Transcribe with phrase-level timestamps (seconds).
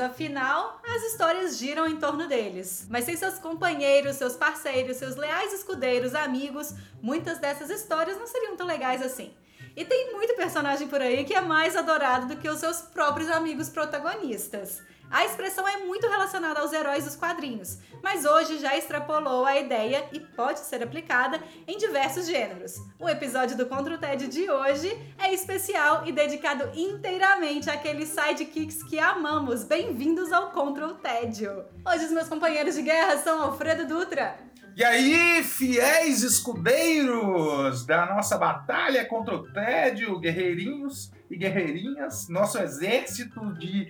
[0.00, 2.86] Afinal, as histórias giram em torno deles.
[2.88, 8.56] Mas sem seus companheiros, seus parceiros, seus leais escudeiros, amigos, muitas dessas histórias não seriam
[8.56, 9.32] tão legais assim.
[9.76, 13.28] E tem muito personagem por aí que é mais adorado do que os seus próprios
[13.30, 14.80] amigos protagonistas.
[15.10, 20.08] A expressão é muito relacionada aos heróis dos quadrinhos, mas hoje já extrapolou a ideia
[20.12, 22.74] e pode ser aplicada em diversos gêneros.
[22.98, 28.82] O episódio do Contra o TED de hoje é especial e dedicado inteiramente àqueles sidekicks
[28.82, 29.62] que amamos.
[29.64, 31.64] Bem-vindos ao Contra o Tédio!
[31.86, 34.36] Hoje os meus companheiros de guerra são Alfredo Dutra.
[34.76, 43.54] E aí, fiéis escudeiros da nossa batalha contra o tédio, guerreirinhos e guerreirinhas, nosso exército
[43.54, 43.86] de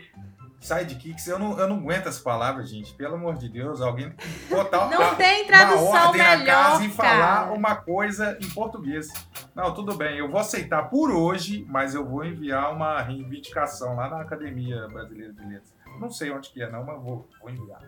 [0.64, 1.26] sidekicks.
[1.26, 2.94] Eu não, eu não aguento essa palavra, gente.
[2.94, 6.38] Pelo amor de Deus, alguém tem que botar Não uma, tem tradução uma ordem melhor,
[6.38, 7.52] na casa e falar cara.
[7.52, 9.08] uma coisa em português.
[9.54, 14.08] Não, tudo bem, eu vou aceitar por hoje, mas eu vou enviar uma reivindicação lá
[14.08, 15.74] na Academia Brasileira de Letras.
[16.00, 17.80] Não sei onde que é, não, mas vou, vou enviar.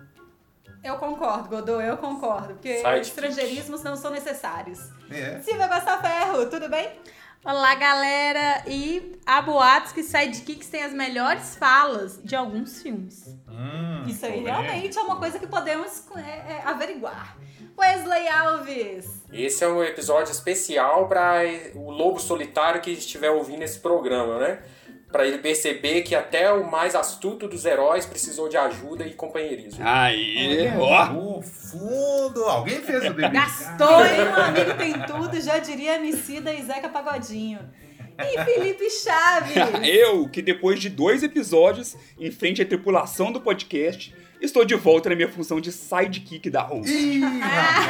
[0.82, 3.00] Eu concordo, Godô, eu concordo, porque Sidekick.
[3.00, 4.78] estrangeirismos não são necessários.
[5.10, 5.41] É.
[5.41, 6.91] Silvia Costa Ferro, tudo bem?
[7.48, 8.64] Olá, galera!
[8.66, 13.25] E há boatos que Sidekicks tem as melhores falas de alguns filmes.
[13.48, 17.36] Hum, Isso aí realmente é uma coisa que podemos é, é, averiguar.
[17.78, 19.22] Wesley Alves.
[19.33, 21.42] Esse é um episódio especial para
[21.77, 24.62] o lobo solitário que estiver ouvindo esse programa, né?
[25.10, 29.82] Para ele perceber que até o mais astuto dos heróis precisou de ajuda e companheirismo.
[29.86, 31.06] Aí, ó.
[31.12, 33.30] No fundo, alguém fez o dever.
[33.30, 34.20] Gastou, hein?
[34.28, 37.60] Um amigo tem tudo, já diria Emicida e Zeca Pagodinho.
[38.18, 39.56] E Felipe Chaves.
[39.84, 45.08] Eu, que depois de dois episódios em frente à tripulação do podcast, estou de volta
[45.08, 46.91] na minha função de sidekick da host.
[47.20, 47.86] Rapaz.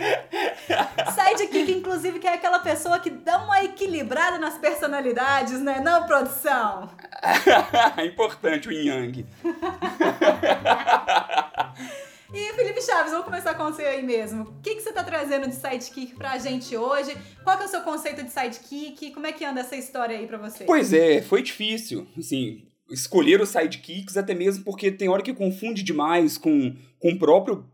[1.14, 5.80] Sidekick, inclusive, que é aquela pessoa que dá uma equilibrada nas personalidades, né?
[5.80, 6.90] Não, produção?
[8.04, 9.26] Importante o Yang.
[12.32, 14.44] E Felipe Chaves, vamos começar com você aí mesmo.
[14.44, 17.16] O que, que você tá trazendo de sidekick pra gente hoje?
[17.42, 19.10] Qual que é o seu conceito de sidekick?
[19.10, 20.62] Como é que anda essa história aí pra você?
[20.62, 25.82] Pois é, foi difícil, assim, escolher os sidekicks, até mesmo porque tem hora que confunde
[25.82, 27.64] demais com, com o próprio.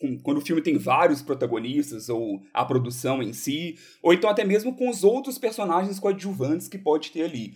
[0.00, 4.44] com- quando o filme tem vários protagonistas, ou a produção em si, ou então até
[4.44, 7.54] mesmo com os outros personagens coadjuvantes que pode ter ali.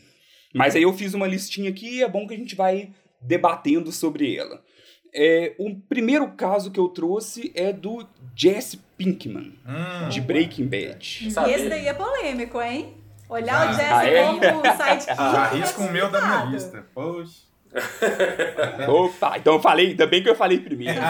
[0.54, 3.92] Mas aí eu fiz uma listinha aqui e é bom que a gente vai debatendo
[3.92, 4.64] sobre ela.
[5.12, 11.24] É, o primeiro caso que eu trouxe é do Jesse Pinkman, Hum, de Breaking Bad.
[11.24, 12.94] E esse daí é polêmico, hein?
[13.30, 14.24] Olhar Ah, o Jesse ah, é?
[14.26, 15.16] como sidekick.
[15.16, 16.84] já é risco o meu da minha lista.
[16.92, 17.48] Poxa.
[18.88, 20.98] Opa, então eu falei, ainda bem que eu falei primeiro.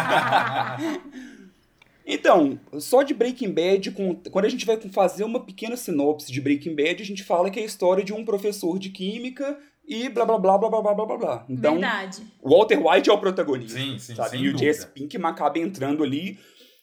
[2.13, 3.93] Então, só de Breaking Bad,
[4.33, 7.61] quando a gente vai fazer uma pequena sinopse de Breaking Bad, a gente fala que
[7.61, 9.57] é a história de um professor de química
[9.87, 11.47] e blá blá blá blá blá blá blá blá blá.
[11.49, 12.23] Então, Verdade.
[12.43, 13.79] o Walter White é o protagonista.
[13.79, 14.31] Sim, sim, sabe?
[14.31, 14.73] sem E o dúvida.
[14.73, 16.37] Jesse Pinkman acaba entrando ali.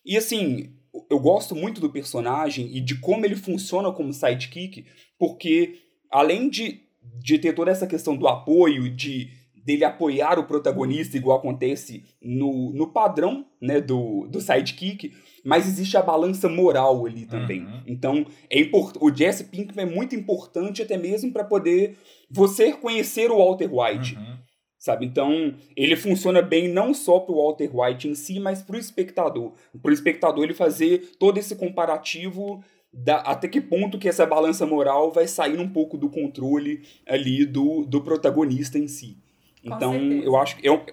[0.06, 0.72] E assim,
[1.10, 4.86] eu gosto muito do personagem e de como ele funciona como sidekick,
[5.18, 5.76] porque
[6.12, 6.82] além de,
[7.20, 9.30] de ter toda essa questão do apoio, de
[9.68, 15.14] dele apoiar o protagonista, igual acontece no, no padrão né, do, do sidekick,
[15.44, 17.66] mas existe a balança moral ali também.
[17.66, 17.84] Uhum.
[17.86, 18.96] Então, é import...
[19.02, 21.98] o Jesse Pinkman é muito importante até mesmo para poder
[22.32, 24.38] você conhecer o Walter White Uhum.
[24.78, 25.06] Sabe?
[25.06, 29.54] Então, ele funciona bem não só pro Walter White em si, mas pro espectador.
[29.82, 35.12] Pro espectador ele fazer todo esse comparativo da, até que ponto que essa balança moral
[35.12, 39.18] vai sair um pouco do controle ali do, do protagonista em si.
[39.66, 40.24] Com Então, certeza.
[40.26, 40.86] eu acho que é,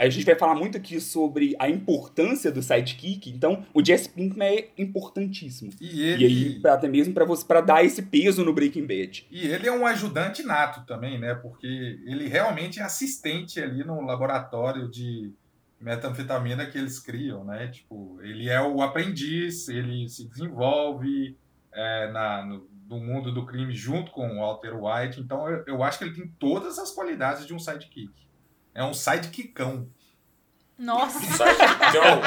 [0.00, 4.46] a gente vai falar muito aqui sobre a importância do sidekick, então o Jesse Pinkman
[4.46, 5.70] é importantíssimo.
[5.80, 8.86] E E ele, aí, pra, até mesmo para você para dar esse peso no Breaking
[8.86, 9.26] Bad.
[9.30, 11.34] e ele é um ajudante nato também, né?
[11.34, 11.66] Porque
[12.06, 15.32] ele realmente é assistente ali no laboratório de
[15.80, 17.68] metanfetamina que eles criam, né?
[17.68, 21.36] Tipo, ele é o aprendiz, ele se desenvolve
[21.72, 25.20] é, na, no, no mundo do crime junto com o Walter White.
[25.20, 28.10] Então, eu, eu acho que ele tem todas as qualidades de um sidekick.
[28.78, 29.88] É um sidekickão.
[30.78, 31.18] Nossa.
[31.18, 32.20] Sidekickão.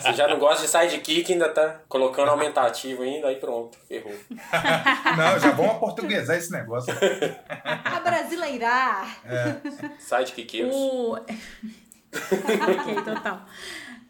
[0.00, 4.14] Você já não gosta de sidekick, ainda tá colocando aumentativo ainda, aí pronto, errou.
[4.30, 6.94] Não, já vamos aportuguesar esse negócio.
[7.84, 9.20] A brasileirar.
[9.26, 9.56] É,
[9.98, 10.74] Sidekickeiros.
[10.74, 11.12] O...
[11.16, 11.28] ok,
[13.04, 13.44] total.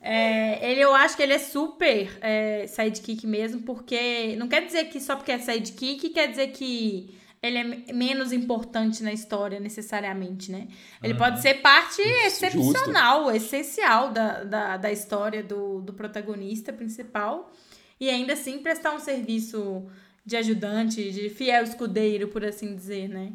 [0.00, 4.84] É, ele, eu acho que ele é super é, sidekick mesmo, porque não quer dizer
[4.84, 10.50] que só porque é sidekick quer dizer que ele é menos importante na história necessariamente,
[10.50, 10.69] né?
[11.02, 11.19] Ele uhum.
[11.19, 13.37] pode ser parte excepcional, Justo.
[13.37, 17.52] essencial da, da, da história do, do protagonista principal
[18.00, 19.87] e ainda assim prestar um serviço
[20.25, 23.32] de ajudante, de fiel escudeiro, por assim dizer, né?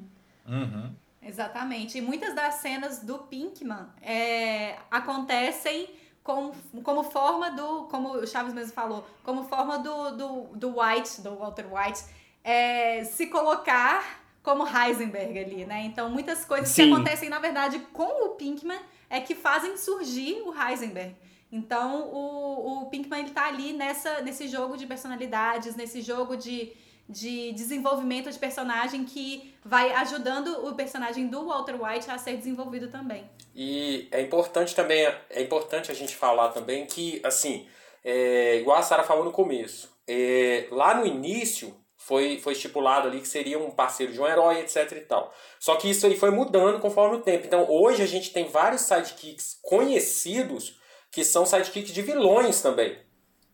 [0.47, 0.91] Uhum.
[1.21, 1.97] Exatamente.
[1.97, 5.89] E muitas das cenas do Pinkman é, acontecem
[6.23, 6.53] como,
[6.83, 11.35] como forma do, como o Chaves mesmo falou, como forma do, do, do White, do
[11.35, 12.03] Walter White,
[12.43, 15.83] é, se colocar como Heisenberg ali, né?
[15.85, 16.87] Então, muitas coisas Sim.
[16.87, 18.79] que acontecem, na verdade, com o Pinkman
[19.09, 21.15] é que fazem surgir o Heisenberg.
[21.49, 26.73] Então, o, o Pinkman ele tá ali nessa, nesse jogo de personalidades, nesse jogo de,
[27.07, 32.89] de desenvolvimento de personagem que vai ajudando o personagem do Walter White a ser desenvolvido
[32.89, 33.23] também.
[33.55, 37.67] E é importante também, é importante a gente falar também que, assim,
[38.03, 41.73] é, igual a Sara falou no começo, é, lá no início
[42.05, 45.33] foi, foi estipulado ali que seria um parceiro de um herói, etc e tal.
[45.59, 47.45] Só que isso aí foi mudando conforme o tempo.
[47.45, 50.77] Então hoje a gente tem vários sidekicks conhecidos
[51.09, 52.97] que são sidekicks de vilões também.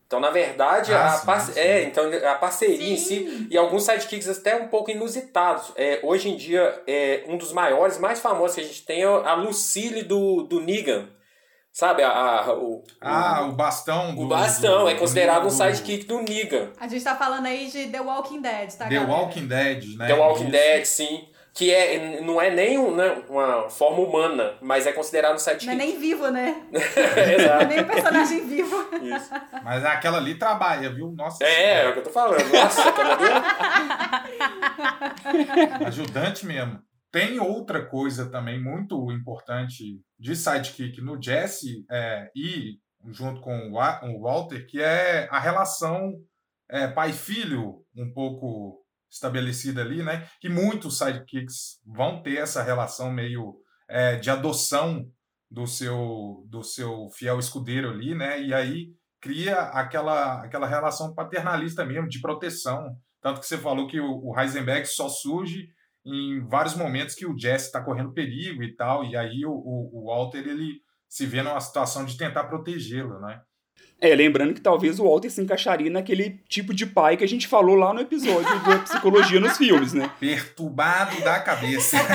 [0.07, 1.41] Então, na verdade, ah, a, sim, par...
[1.41, 1.59] sim.
[1.59, 2.93] É, então, a parceria sim.
[2.93, 5.71] em si, e alguns sidekicks até um pouco inusitados.
[5.75, 9.05] É, hoje em dia, é, um dos maiores, mais famosos que a gente tem é
[9.05, 11.07] a Lucille do, do Negan.
[11.79, 15.47] Sabe, a, a o, ah, o, o bastão do, O bastão do, é considerado do,
[15.47, 16.71] um sidekick do Negan.
[16.77, 19.09] A gente tá falando aí de The Walking Dead, tá, The galera?
[19.09, 20.07] Walking Dead, né?
[20.07, 20.51] The Walking Isso.
[20.51, 25.35] Dead, sim que é, não é nem um, né, uma forma humana, mas é considerado
[25.35, 25.65] um sidekick.
[25.65, 26.63] Não é nem vivo, né?
[26.71, 26.99] Exato.
[27.49, 28.75] Não é nem um personagem vivo.
[29.01, 29.29] Isso.
[29.63, 31.11] Mas aquela ali trabalha, viu?
[31.11, 31.43] Nossa.
[31.43, 32.47] É, é o que eu tô falando.
[32.49, 33.25] Nossa, aquela ali.
[35.81, 36.79] É Ajudante mesmo.
[37.11, 42.77] Tem outra coisa também muito importante de sidekick no Jesse é, e
[43.07, 46.13] junto com o Walter, que é a relação
[46.69, 50.27] é, pai-filho um pouco estabelecida ali, né?
[50.39, 53.55] Que muitos sidekicks vão ter essa relação meio
[53.89, 55.03] é, de adoção
[55.49, 58.39] do seu do seu fiel escudeiro ali, né?
[58.41, 58.89] E aí
[59.19, 64.39] cria aquela aquela relação paternalista mesmo de proteção, tanto que você falou que o, o
[64.39, 65.67] Heisenberg só surge
[66.09, 69.89] em vários momentos que o Jesse está correndo perigo e tal, e aí o, o,
[69.93, 73.41] o Walter ele se vê numa situação de tentar protegê-lo, né?
[74.01, 77.49] É, lembrando que talvez o Walter se encaixaria naquele tipo de pai que a gente
[77.49, 80.09] falou lá no episódio da psicologia nos filmes, né?
[80.17, 81.97] Perturbado da cabeça.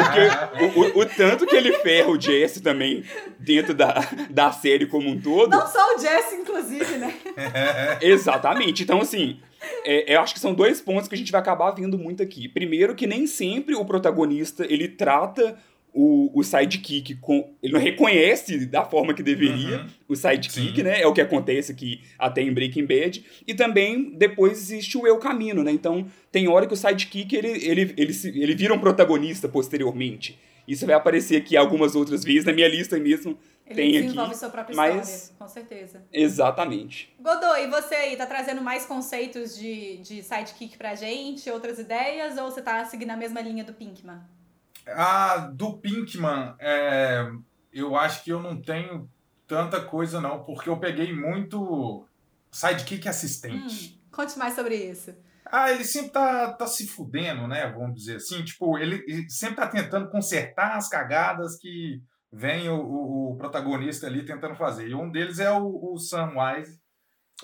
[0.00, 3.04] Porque o, o, o, tanto que ele ferra o Jesse também
[3.38, 3.96] dentro da,
[4.30, 5.50] da série como um todo.
[5.50, 7.14] Não só o Jesse, inclusive, né?
[8.00, 8.82] Exatamente.
[8.82, 9.40] Então, assim,
[9.84, 12.48] é, eu acho que são dois pontos que a gente vai acabar vendo muito aqui.
[12.48, 15.56] Primeiro, que nem sempre o protagonista ele trata
[15.94, 17.54] o, o sidekick com.
[17.62, 19.86] Ele não reconhece da forma que deveria uhum.
[20.08, 20.82] o sidekick, Sim.
[20.82, 21.00] né?
[21.00, 23.24] É o que acontece aqui até em Breaking Bad.
[23.46, 25.70] E também depois existe o eu caminho, né?
[25.70, 30.36] Então tem hora que o sidekick ele, ele, ele, ele vira um protagonista posteriormente.
[30.66, 33.38] Isso vai aparecer aqui algumas outras vezes, na minha lista mesmo.
[33.66, 35.08] Ele tem desenvolve aqui, sua própria mas...
[35.08, 36.04] história, com certeza.
[36.12, 37.14] Exatamente.
[37.18, 42.36] Godoy, e você aí, tá trazendo mais conceitos de, de sidekick pra gente, outras ideias,
[42.36, 44.20] ou você tá seguindo a mesma linha do Pinkman?
[44.86, 47.30] A do Pinkman, é,
[47.72, 49.08] eu acho que eu não tenho
[49.46, 52.04] tanta coisa não, porque eu peguei muito
[52.50, 53.98] sidekick assistente.
[53.98, 55.14] Hum, conte mais sobre isso.
[55.46, 57.66] Ah, ele sempre tá, tá se fudendo, né?
[57.70, 58.42] Vamos dizer assim.
[58.42, 62.00] Tipo, ele, ele sempre tá tentando consertar as cagadas que
[62.32, 64.88] vem o, o, o, protagonista ali tentando fazer.
[64.88, 66.80] E um deles é o, o Samwise,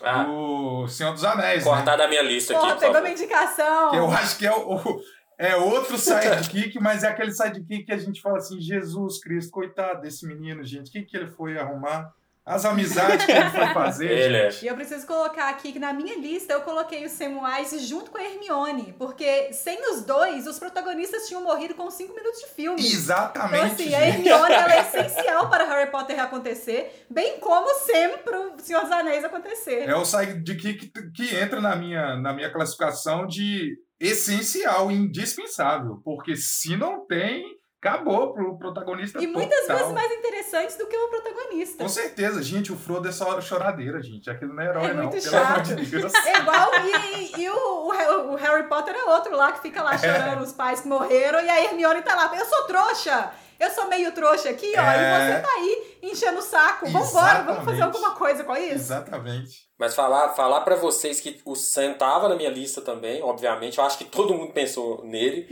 [0.03, 0.25] ah.
[0.25, 1.63] do Senhor dos Anéis.
[1.63, 1.97] Cortar né?
[1.99, 2.81] da minha lista Porra, aqui.
[2.81, 3.91] pegou minha indicação.
[3.91, 5.01] Que eu acho que é o,
[5.39, 10.01] é outro sidekick, mas é aquele sidekick que a gente fala assim: Jesus Cristo, coitado
[10.01, 12.13] desse menino, gente, o que, que ele foi arrumar?
[12.51, 14.11] As amizades que ele foi fazer.
[14.11, 14.51] ele é.
[14.63, 18.19] E eu preciso colocar aqui que na minha lista eu coloquei o Samwise junto com
[18.19, 22.81] a Hermione, porque sem os dois, os protagonistas tinham morrido com cinco minutos de filme.
[22.81, 23.55] Exatamente.
[23.57, 28.59] Então, assim, a Hermione ela é essencial para Harry Potter acontecer, bem como sempre o
[28.59, 29.89] Senhor dos Anéis acontecer.
[29.89, 36.35] É o sidekick que, que entra na minha, na minha classificação de essencial, indispensável, porque
[36.35, 37.45] se não tem,
[37.81, 41.83] acabou pro protagonista E muitas vezes mais interessantes do que o protagonista.
[41.83, 44.29] Com certeza, gente, o Frodo é só choradeira, gente.
[44.29, 45.05] Aquilo não é herói, é não.
[45.05, 45.75] Muito chato.
[45.75, 46.13] De Deus.
[46.15, 50.41] É igual, e, e o, o, Harry Potter é outro lá que fica lá chorando
[50.41, 50.43] é.
[50.43, 53.33] os pais que morreram, e a Hermione tá lá, eu sou trouxa!
[53.59, 54.97] Eu sou meio trouxa aqui, ó, é...
[54.97, 56.89] e você tá aí enchendo o saco.
[56.89, 58.75] Vambora, vamos fazer alguma coisa com isso?
[58.75, 59.69] Exatamente.
[59.79, 63.77] Mas falar, falar para vocês que o Sam tava na minha lista também, obviamente.
[63.77, 65.47] Eu acho que todo mundo pensou nele.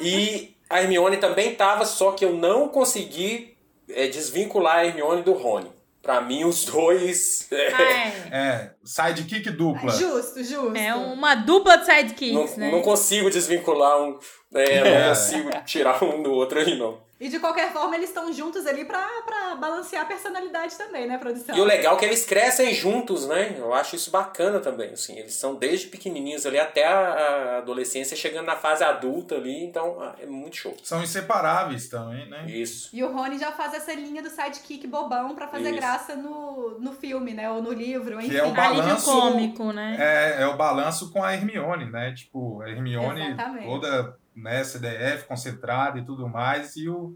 [0.00, 3.56] e a Hermione também tava, só que eu não consegui
[3.88, 5.70] é, desvincular a Hermione do Rony.
[6.00, 7.46] Pra mim, os dois.
[7.52, 8.30] É.
[8.32, 9.92] É, sidekick dupla.
[9.92, 10.74] Justo, justo.
[10.76, 12.70] É uma dupla de sidekicks, não, né?
[12.70, 14.18] não consigo desvincular um.
[14.54, 15.02] É, É.
[15.02, 16.98] Não consigo tirar um do outro ali, não.
[17.20, 21.18] E de qualquer forma, eles estão juntos ali pra, pra balancear a personalidade também, né,
[21.18, 21.54] produção?
[21.54, 23.56] E o legal é que eles crescem juntos, né?
[23.58, 25.18] Eu acho isso bacana também, assim.
[25.18, 30.14] Eles são desde pequenininhos ali até a adolescência, chegando na fase adulta ali, então ah,
[30.18, 30.74] é muito show.
[30.82, 32.46] São inseparáveis também, né?
[32.48, 32.88] Isso.
[32.90, 35.78] E o Rony já faz essa linha do sidekick bobão pra fazer Isso.
[35.78, 37.50] graça no, no filme, né?
[37.50, 38.30] Ou no livro, enfim.
[38.30, 39.96] Que é o balanço- cômico, né?
[39.98, 42.14] É, é o balanço com a Hermione, né?
[42.14, 43.66] Tipo, a Hermione Exatamente.
[43.66, 47.14] toda né, CDF, concentrada e tudo mais, e o,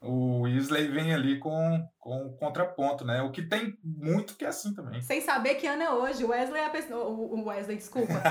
[0.00, 3.22] o Weasley vem ali com, com o contraponto, né?
[3.22, 5.00] O que tem muito que é assim também.
[5.00, 6.24] Sem saber que ano é hoje.
[6.24, 7.04] O Wesley é a pessoa.
[7.04, 8.12] O o Wesley, desculpa.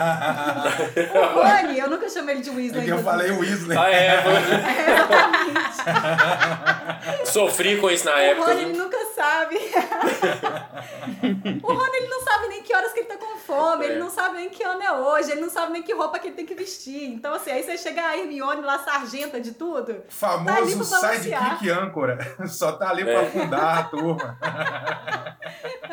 [1.33, 2.85] O Rony, eu nunca chamei ele de É Weasley.
[2.85, 3.77] que eu falei Weasley.
[3.77, 4.19] Ah, é, É,
[4.91, 7.27] exatamente.
[7.29, 8.47] sofri com isso na O época.
[8.53, 9.55] Rony, ele nunca sabe.
[11.63, 13.99] o Rony, ele não sabe nem que horas que ele tá com fome, ele É.
[13.99, 16.35] não sabe nem que ano é hoje, ele não sabe nem que roupa que ele
[16.35, 17.03] tem que vestir.
[17.09, 19.93] Então, assim, aí você chega a Hermione lá, sargenta de tudo.
[19.93, 21.43] Tá ali Famoso pra balancear.
[21.57, 22.17] sidekick âncora.
[22.47, 23.27] Só tá ali pra É.
[23.27, 24.37] afundar a turma.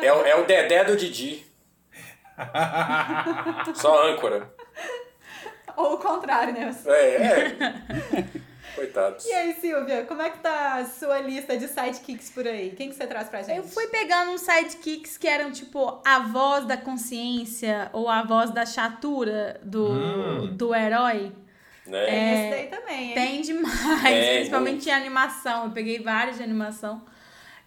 [0.01, 1.45] É, o- é o Dedé do Didi.
[3.75, 4.49] Só âncora.
[5.75, 6.73] Ou o contrário, né?
[6.85, 8.25] É, é.
[8.75, 9.25] Coitados.
[9.25, 12.71] E aí, Silvia, como é que tá a sua lista de sidekicks por aí?
[12.71, 13.57] Quem que você traz pra gente?
[13.57, 18.51] Eu fui pegando uns sidekicks que eram tipo a voz da consciência ou a voz
[18.51, 20.55] da chatura do, Hum.
[20.55, 21.31] do herói.
[21.85, 22.05] Né?
[22.05, 23.13] Tem esse daí também, hein?
[23.15, 24.89] Tem demais, É, principalmente muito.
[24.89, 25.65] em animação.
[25.65, 27.01] Eu peguei vários de animação.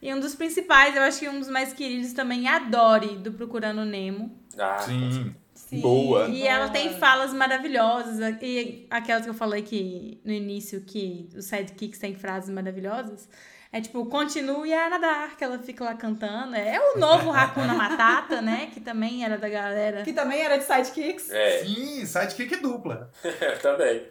[0.01, 3.17] E um dos principais, eu acho que um dos mais queridos também é a Dory,
[3.19, 4.37] do Procurando Nemo.
[4.59, 5.35] Ah, Sim.
[5.73, 6.29] Sim, Boa.
[6.29, 8.19] E ela tem falas maravilhosas.
[8.43, 13.27] E aquelas que eu falei que no início, que os sidekicks têm frases maravilhosas.
[13.73, 16.55] É tipo, continue a nadar, que ela fica lá cantando.
[16.55, 18.71] É o novo Hakuna Matata, né?
[18.75, 20.03] Que também era da galera.
[20.03, 21.31] Que também era de sidekicks.
[21.31, 23.11] É, Sim, sidekick dupla.
[23.63, 24.07] também.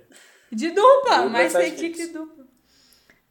[0.51, 1.79] De dupla, Dupla mas sidekicks.
[1.79, 2.40] sidekick de dupla.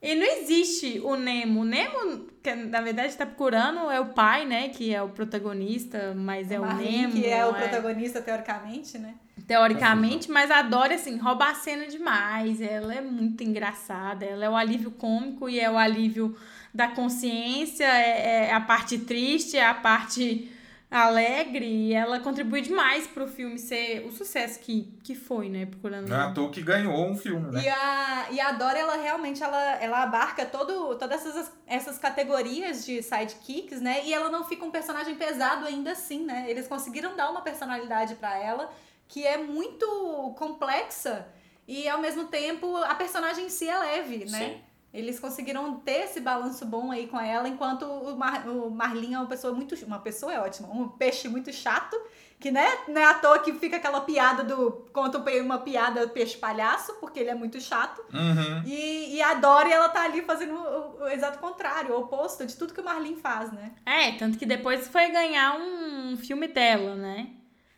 [0.02, 1.60] E não existe o Nemo.
[1.60, 4.70] O Nemo, que na verdade tá procurando, é o pai, né?
[4.70, 7.12] Que é o protagonista, mas é o Marlin, Nemo.
[7.12, 9.14] que é o é- protagonista, teoricamente, né?
[9.46, 12.60] teoricamente, mas a Dory, assim, rouba a cena demais.
[12.60, 14.24] Ela é muito engraçada.
[14.24, 16.36] Ela é o alívio cômico e é o alívio
[16.72, 20.48] da consciência, é, é a parte triste, é a parte
[20.90, 21.66] alegre.
[21.66, 25.66] E ela contribui demais pro filme ser o sucesso que, que foi, né?
[25.66, 26.08] Procurando.
[26.08, 27.62] Não é à toa que ganhou um filme, né?
[27.62, 32.84] E a, e a Dora, ela realmente, ela, ela abarca todo, todas essas, essas categorias
[32.84, 34.04] de sidekicks, né?
[34.04, 36.46] E ela não fica um personagem pesado ainda assim, né?
[36.48, 38.70] Eles conseguiram dar uma personalidade pra ela
[39.06, 41.26] que é muito complexa
[41.66, 44.38] e, ao mesmo tempo, a personagem em si é leve, né?
[44.38, 44.69] Sim.
[44.92, 49.18] Eles conseguiram ter esse balanço bom aí com ela, enquanto o, Mar, o Marlin é
[49.18, 49.76] uma pessoa muito.
[49.86, 51.96] Uma pessoa é ótima, um peixe muito chato,
[52.40, 54.88] que né, não é à toa que fica aquela piada do.
[54.92, 58.02] Conta uma piada peixe palhaço, porque ele é muito chato.
[58.12, 58.62] Uhum.
[58.66, 62.56] E, e a Dory, ela tá ali fazendo o, o exato contrário, o oposto de
[62.56, 63.70] tudo que o Marlin faz, né?
[63.86, 67.28] É, tanto que depois foi ganhar um filme dela, né?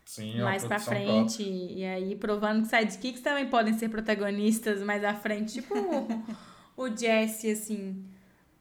[0.03, 1.43] Sim, é mais pra frente.
[1.43, 5.61] E aí provando que sidekicks também podem ser protagonistas mais à frente.
[5.61, 5.75] Tipo
[6.77, 8.03] o, Jesse, assim.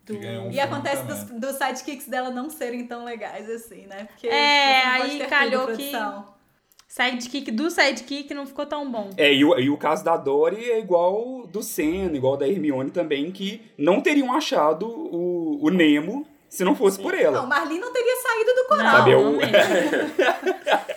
[0.05, 0.17] Do...
[0.17, 4.05] Um E acontece dos, dos sidekicks dela não serem tão legais assim, né?
[4.07, 5.93] Porque É, não aí calhou tudo, que-.
[6.89, 9.11] Sidekick do sidekick não ficou tão bom.
[9.17, 12.91] É, e o, e o caso da Dory é igual do Senna, igual da Hermione
[12.91, 17.03] também, que não teriam achado o, o Nemo se não fosse Sim.
[17.05, 17.41] por Não, ela.
[17.43, 18.85] o Marlin não teria saído do coral.
[18.85, 19.53] Não, Sabe, não eu- mesmo.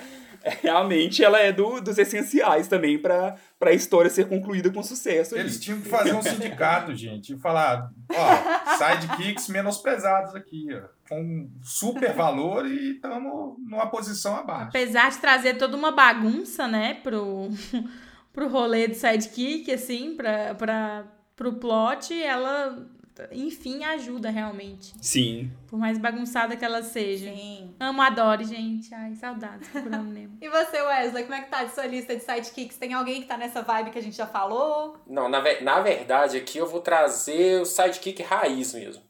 [0.61, 5.33] Realmente ela é do- dos essenciais também pra, pra história ser concluída com sucesso.
[5.33, 5.43] ali.
[5.43, 11.49] Eles tinham que fazer um sindicato, gente, e falar, ó, sidekicks menosprezados aqui, ó, com
[11.63, 14.69] super valor e estamos numa posição abaixo.
[14.69, 17.49] Apesar de trazer toda uma bagunça, né, pro,
[18.31, 22.87] pro rolê do sidekick, assim, pra, pra, pro plot, ela,
[23.31, 24.93] enfim, ajuda realmente.
[25.01, 25.51] Sim.
[25.67, 27.31] Por mais bagunçada que ela seja.
[27.31, 27.73] Sim.
[27.79, 28.93] Amo a Dory, gente.
[28.93, 30.37] Ai, saudades procurando Nemo.
[30.41, 32.77] E você, Wesley, como é que tá de sua lista de sidekicks?
[32.77, 34.97] Tem alguém que tá nessa vibe que a gente já falou?
[35.07, 39.03] Não, na, ve- na verdade, aqui eu vou trazer o sidekick raiz mesmo.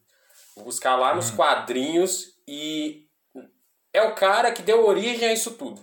[0.55, 3.05] Vou buscar lá nos quadrinhos e
[3.93, 5.81] é o cara que deu origem a isso tudo.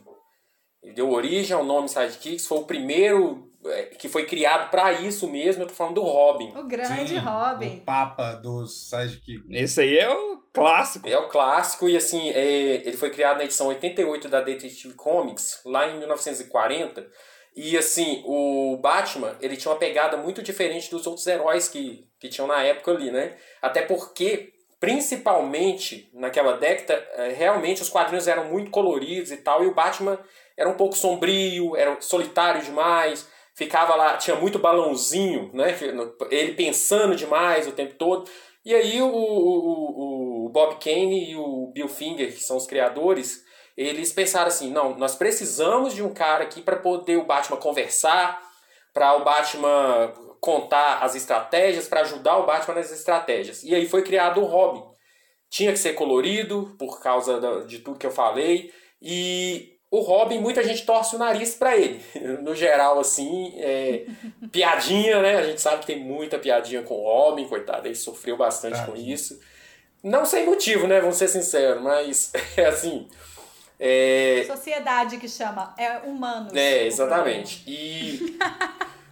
[0.83, 3.52] Ele deu origem ao nome Sidekicks, foi o primeiro
[3.99, 5.63] que foi criado pra isso mesmo.
[5.63, 6.53] Eu tô falando do Robin.
[6.57, 7.77] O grande Sim, Robin.
[7.77, 9.47] O papa dos sidekicks.
[9.51, 11.09] Esse aí é o clássico.
[11.09, 15.61] É o clássico e assim, é, ele foi criado na edição 88 da Detective Comics,
[15.65, 17.07] lá em 1940.
[17.55, 22.29] E assim, o Batman, ele tinha uma pegada muito diferente dos outros heróis que, que
[22.29, 23.37] tinham na época ali, né?
[23.61, 29.69] Até porque principalmente naquela década, é, realmente os quadrinhos eram muito coloridos e tal, e
[29.69, 30.19] o Batman
[30.57, 33.29] era um pouco sombrio, era solitário demais,
[33.65, 35.77] ficava lá, tinha muito balãozinho, né?
[36.31, 38.29] Ele pensando demais o tempo todo.
[38.65, 43.45] E aí o, o, o Bob Kane e o Bill Finger, que são os criadores,
[43.77, 48.41] eles pensaram assim, não, nós precisamos de um cara aqui para poder o Batman conversar,
[48.93, 53.63] para o Batman contar as estratégias, para ajudar o Batman nas estratégias.
[53.63, 54.83] E aí foi criado o Robin.
[55.49, 60.65] Tinha que ser colorido, por causa de tudo que eu falei, e o Robin, muita
[60.65, 62.03] gente torce o nariz para ele.
[62.43, 64.07] No geral, assim, é,
[64.51, 65.37] piadinha, né?
[65.37, 68.97] A gente sabe que tem muita piadinha com o Robin, coitado, ele sofreu bastante com
[68.97, 69.39] isso.
[70.03, 70.99] Não sem motivo, né?
[70.99, 73.07] Vamos ser sinceros, mas é assim.
[73.79, 74.43] É...
[74.47, 76.51] Sociedade que chama, é humano.
[76.55, 77.63] É, exatamente.
[77.67, 78.39] E.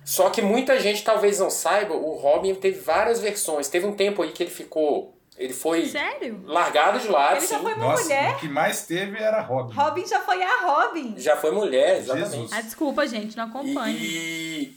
[0.03, 3.69] Só que muita gente talvez não saiba, o Robin teve várias versões.
[3.69, 6.43] Teve um tempo aí que ele ficou ele foi Sério?
[6.45, 7.37] largado de lado.
[7.37, 7.55] Ele sim.
[7.55, 8.35] já foi uma Nossa, mulher.
[8.35, 9.75] o que mais teve era Robin.
[9.75, 11.15] Robin já foi a Robin.
[11.17, 12.31] Já foi mulher, exatamente.
[12.33, 12.53] Jesus.
[12.53, 13.97] Ah, desculpa, gente, não acompanho.
[13.97, 14.77] E,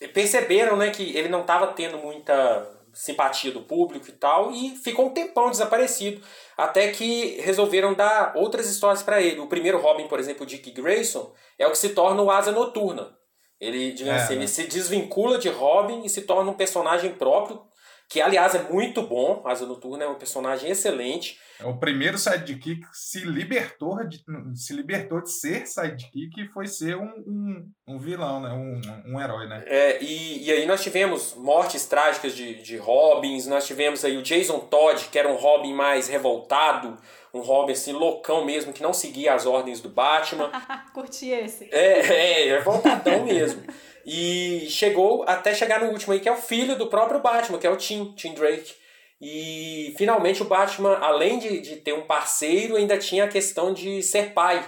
[0.00, 4.70] e perceberam né, que ele não estava tendo muita simpatia do público e tal, e
[4.82, 6.20] ficou um tempão desaparecido.
[6.56, 9.38] Até que resolveram dar outras histórias para ele.
[9.38, 12.50] O primeiro Robin, por exemplo, o Dick Grayson, é o que se torna o Asa
[12.50, 13.16] Noturna.
[13.60, 14.40] Ele, digamos É, assim, né?
[14.40, 17.60] ele se desvincula de Robin e se torna um personagem próprio,
[18.08, 19.42] que aliás é muito bom.
[19.44, 21.38] Asa Noturna é um personagem excelente.
[21.60, 24.24] É o primeiro sidekick que se libertou de,
[24.54, 28.50] se libertou de ser sidekick e foi ser um, um, um vilão, né?
[28.50, 29.62] Um, um herói, né?
[29.66, 34.22] É, e, e aí nós tivemos mortes trágicas de, de Robins, nós tivemos aí o
[34.22, 36.96] Jason Todd, que era um Robin mais revoltado,
[37.34, 40.50] um Robin assim, loucão mesmo, que não seguia as ordens do Batman.
[40.94, 41.68] Curti esse.
[41.72, 43.62] É, é, revoltadão mesmo.
[44.10, 47.66] E chegou até chegar no último aí, que é o filho do próprio Batman, que
[47.66, 48.72] é o Tim, Tim Drake.
[49.20, 54.02] E finalmente o Batman, além de, de ter um parceiro, ainda tinha a questão de
[54.02, 54.64] ser pai.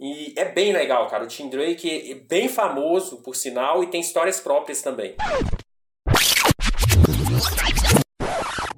[0.00, 1.22] E é bem legal, cara.
[1.22, 5.14] O Tim Drake é bem famoso, por sinal, e tem histórias próprias também.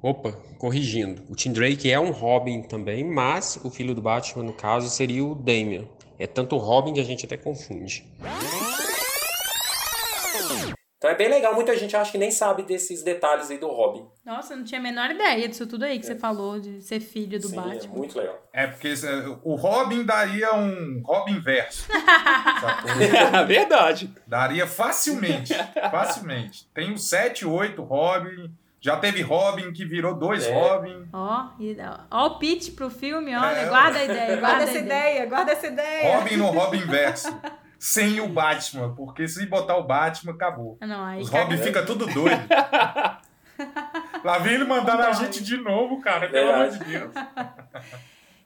[0.03, 1.23] Opa, corrigindo.
[1.31, 5.25] O Tim Drake é um Robin também, mas o filho do Batman, no caso, seria
[5.25, 5.87] o Damian.
[6.19, 8.05] É tanto Robin que a gente até confunde.
[10.97, 14.07] Então é bem legal, muita gente acha que nem sabe desses detalhes aí do Robin.
[14.25, 16.99] Nossa, eu não tinha a menor ideia disso tudo aí que você falou, de ser
[16.99, 17.75] filho do Sim, Batman.
[17.83, 18.41] é muito legal.
[18.51, 21.85] É porque é, o Robin daria um Robin verso.
[21.91, 23.45] sacou?
[23.45, 24.09] Verdade.
[24.25, 25.53] Daria facilmente.
[25.91, 26.67] Facilmente.
[26.73, 28.51] Tem uns 7, 8 Robin.
[28.79, 30.53] Já teve Robin que virou dois É.
[30.53, 31.07] Robin.
[31.11, 31.47] Ó,
[32.11, 33.65] ó o pitch pro filme, olha, É.
[33.69, 35.09] guarda a ideia, guarda, Guarda essa ideia.
[35.11, 36.17] ideia, guarda essa ideia.
[36.17, 37.35] Robin no Robin verso.
[37.85, 38.95] Sem o Batman.
[38.95, 40.75] Porque se botar o Batman, acabou.
[40.81, 42.41] Não, aí Os Robin fica tudo doido.
[44.25, 46.27] Lá vem ele mandando a gente de novo, cara.
[46.27, 47.13] Pelo amor de Deus.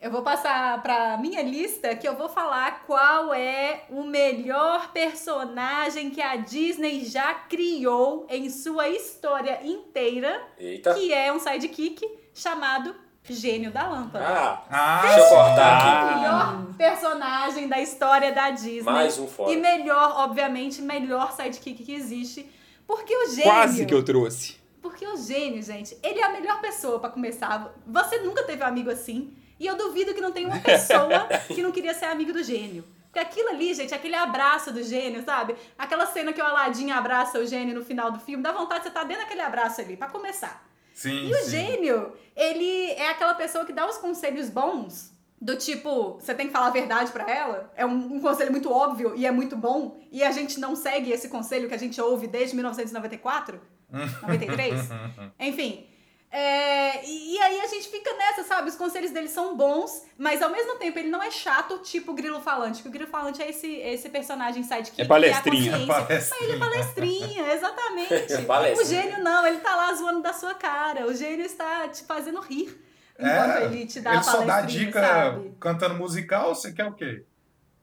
[0.01, 6.09] Eu vou passar pra minha lista que eu vou falar qual é o melhor personagem
[6.09, 10.93] que a Disney já criou em sua história inteira, Eita.
[10.93, 12.01] que é um sidekick
[12.33, 12.95] chamado
[13.27, 14.25] Gênio da Lâmpada.
[14.25, 16.15] Ah, Ah, deixa eu cortar O aqui.
[16.19, 18.81] melhor personagem da história da Disney.
[18.81, 19.51] Mais um fora.
[19.51, 22.49] E melhor, obviamente, melhor sidekick que existe.
[22.87, 23.43] Porque o gênio.
[23.43, 24.57] Quase que eu trouxe.
[24.81, 27.71] Porque o gênio, gente, ele é a melhor pessoa pra começar.
[27.85, 29.31] Você nunca teve um amigo assim.
[29.59, 32.83] E eu duvido que não tenha uma pessoa que não queria ser amigo do gênio.
[33.11, 35.55] Porque aquilo ali, gente, aquele abraço do gênio, sabe?
[35.77, 38.83] Aquela cena que o Aladdin abraça o gênio no final do filme, dá vontade de
[38.83, 40.63] você estar dentro daquele abraço ali, pra começar.
[40.99, 41.51] Sim, E o sim.
[41.51, 46.51] gênio, ele é aquela pessoa que dá os conselhos bons, do tipo, você tem que
[46.51, 47.71] falar a verdade pra ela.
[47.73, 51.09] É um, um conselho muito óbvio e é muito bom, e a gente não segue
[51.09, 54.89] esse conselho que a gente ouve desde 1994, 93.
[55.39, 55.87] Enfim.
[56.31, 58.69] É, e, e aí a gente fica nessa, sabe?
[58.69, 62.15] Os conselhos dele são bons, mas ao mesmo tempo ele não é chato, tipo o
[62.15, 62.83] Grilo Falante.
[62.83, 65.01] Que o Grilo Falante é esse, esse personagem sidekick.
[65.01, 65.77] É palestrinha.
[65.77, 65.87] Que é.
[65.87, 66.43] Palestrinha.
[66.43, 68.41] Ele é palestrinha, exatamente.
[68.45, 68.81] Palestrinha.
[68.81, 71.07] O gênio não, ele tá lá zoando da sua cara.
[71.07, 72.79] O gênio está te fazendo rir.
[73.17, 75.53] Enquanto É, ele te dá ele a só dá dica sabe?
[75.59, 77.25] cantando musical, você quer o quê?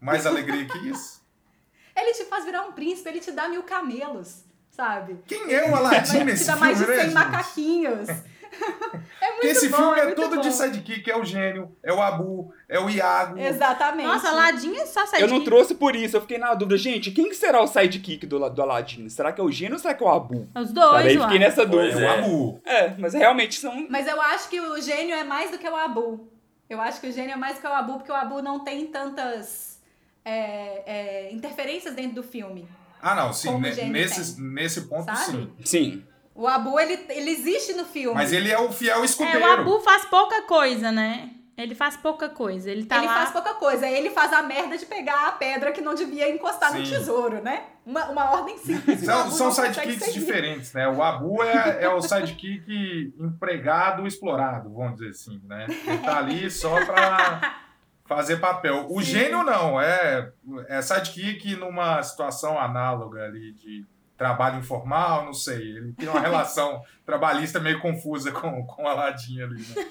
[0.01, 1.25] Mais alegria que isso?
[1.97, 5.19] Ele te faz virar um príncipe, ele te dá mil camelos, sabe?
[5.27, 7.15] Quem é o te nesse dá filme, mais de né, 100 gente?
[7.15, 8.09] macaquinhos.
[9.21, 10.41] É muito esse bom, filme é, muito todo bom.
[10.41, 13.39] de sidekick, é o gênio, é o Abu, é o Iago.
[13.39, 14.07] Exatamente.
[14.07, 15.23] Nossa, Aladdin é só sidekick.
[15.23, 16.77] Eu não trouxe por isso, eu fiquei na dúvida.
[16.77, 19.09] Gente, quem que será o sidekick do, do Aladdin?
[19.09, 20.49] Será que é o Gênio ou será que é o Abu?
[20.55, 21.09] Os dois, Sabe?
[21.09, 21.93] Aí fiquei nessa dúvida.
[21.93, 22.19] É o é.
[22.19, 22.61] Abu.
[22.65, 23.87] É, mas realmente são.
[23.89, 26.29] Mas eu acho que o gênio é mais do que o Abu.
[26.69, 28.61] Eu acho que o gênio é mais do que o Abu, porque o Abu não
[28.61, 29.81] tem tantas
[30.25, 32.69] é, é, interferências dentro do filme.
[33.01, 35.25] Ah, não, sim, nesse, nesse ponto Sabe?
[35.25, 35.53] sim.
[35.65, 36.05] Sim.
[36.37, 38.15] O Abu, ele, ele existe no filme.
[38.15, 39.41] Mas ele é o fiel É, escudeiro.
[39.41, 41.31] o Abu faz pouca coisa, né?
[41.57, 42.71] Ele faz pouca coisa.
[42.71, 43.15] Ele tá ele lá.
[43.15, 43.89] faz pouca coisa.
[43.89, 46.93] Ele faz a merda de pegar a pedra que não devia encostar no Sim.
[46.93, 47.63] tesouro, né?
[47.87, 49.01] Uma, uma ordem simples.
[49.01, 50.87] São, são sidekicks diferentes, né?
[50.87, 55.67] O Abu é, é o sidekick empregado explorado, vamos dizer assim, né?
[55.87, 57.57] Ele tá ali só pra
[58.05, 58.87] fazer papel.
[58.91, 60.31] O gênio não, é,
[60.69, 65.77] é sidekick numa situação análoga ali de trabalho informal, não sei.
[65.77, 69.85] Ele tem uma relação trabalhista meio confusa com, com o Aladdin ali, né?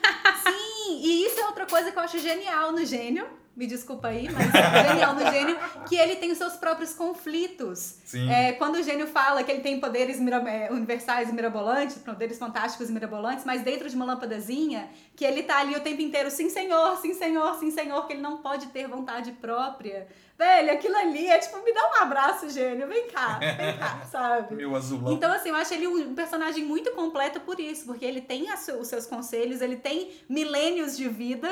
[0.44, 3.28] Sim, e isso é outra coisa que eu acho genial no gênio.
[3.56, 7.96] Me desculpa aí, mas é genial no gênio que ele tem os seus próprios conflitos.
[8.04, 8.30] Sim.
[8.30, 12.90] É, quando o gênio fala que ele tem poderes é, universais e mirabolantes, poderes fantásticos
[12.90, 16.50] e mirabolantes, mas dentro de uma lâmpadazinha, que ele tá ali o tempo inteiro, sim
[16.50, 20.06] senhor, sim senhor, sim senhor, que ele não pode ter vontade própria.
[20.38, 24.56] Velho, aquilo ali é tipo, me dá um abraço, gênio, vem cá, vem cá, sabe?
[24.56, 25.14] Meu azulão.
[25.14, 28.88] Então, assim, eu acho ele um personagem muito completo por isso, porque ele tem os
[28.88, 31.50] seus conselhos, ele tem milênios de vida.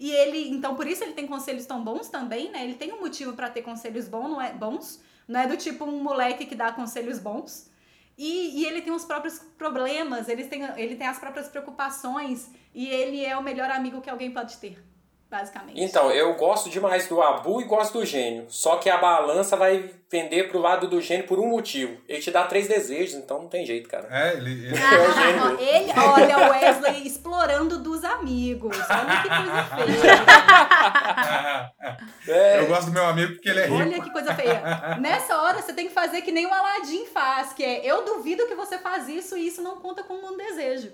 [0.00, 2.64] E ele, então, por isso ele tem conselhos tão bons também, né?
[2.64, 5.84] Ele tem um motivo pra ter conselhos bons, não é bons, não é do tipo
[5.84, 7.70] um moleque que dá conselhos bons.
[8.16, 12.88] E, e ele tem os próprios problemas, ele tem, ele tem as próprias preocupações, e
[12.88, 14.82] ele é o melhor amigo que alguém pode ter,
[15.30, 15.80] basicamente.
[15.80, 18.46] Então, eu gosto demais do Abu e gosto do gênio.
[18.48, 21.96] Só que a balança vai pender pro lado do gênio por um motivo.
[22.08, 24.08] Ele te dá três desejos, então não tem jeito, cara.
[24.10, 25.42] É, ele, ele- É o gênio.
[25.44, 28.76] Ah, ele, olha o Wesley explorando dos amigos.
[28.76, 29.62] Olha que coisa
[30.02, 31.70] feia.
[32.28, 33.76] É, eu gosto do meu amigo porque ele é rico.
[33.80, 34.96] Olha que coisa feia.
[35.00, 38.46] Nessa hora você tem que fazer que nem o Aladdin faz, que é eu duvido
[38.46, 40.92] que você faz isso e isso não conta como um desejo.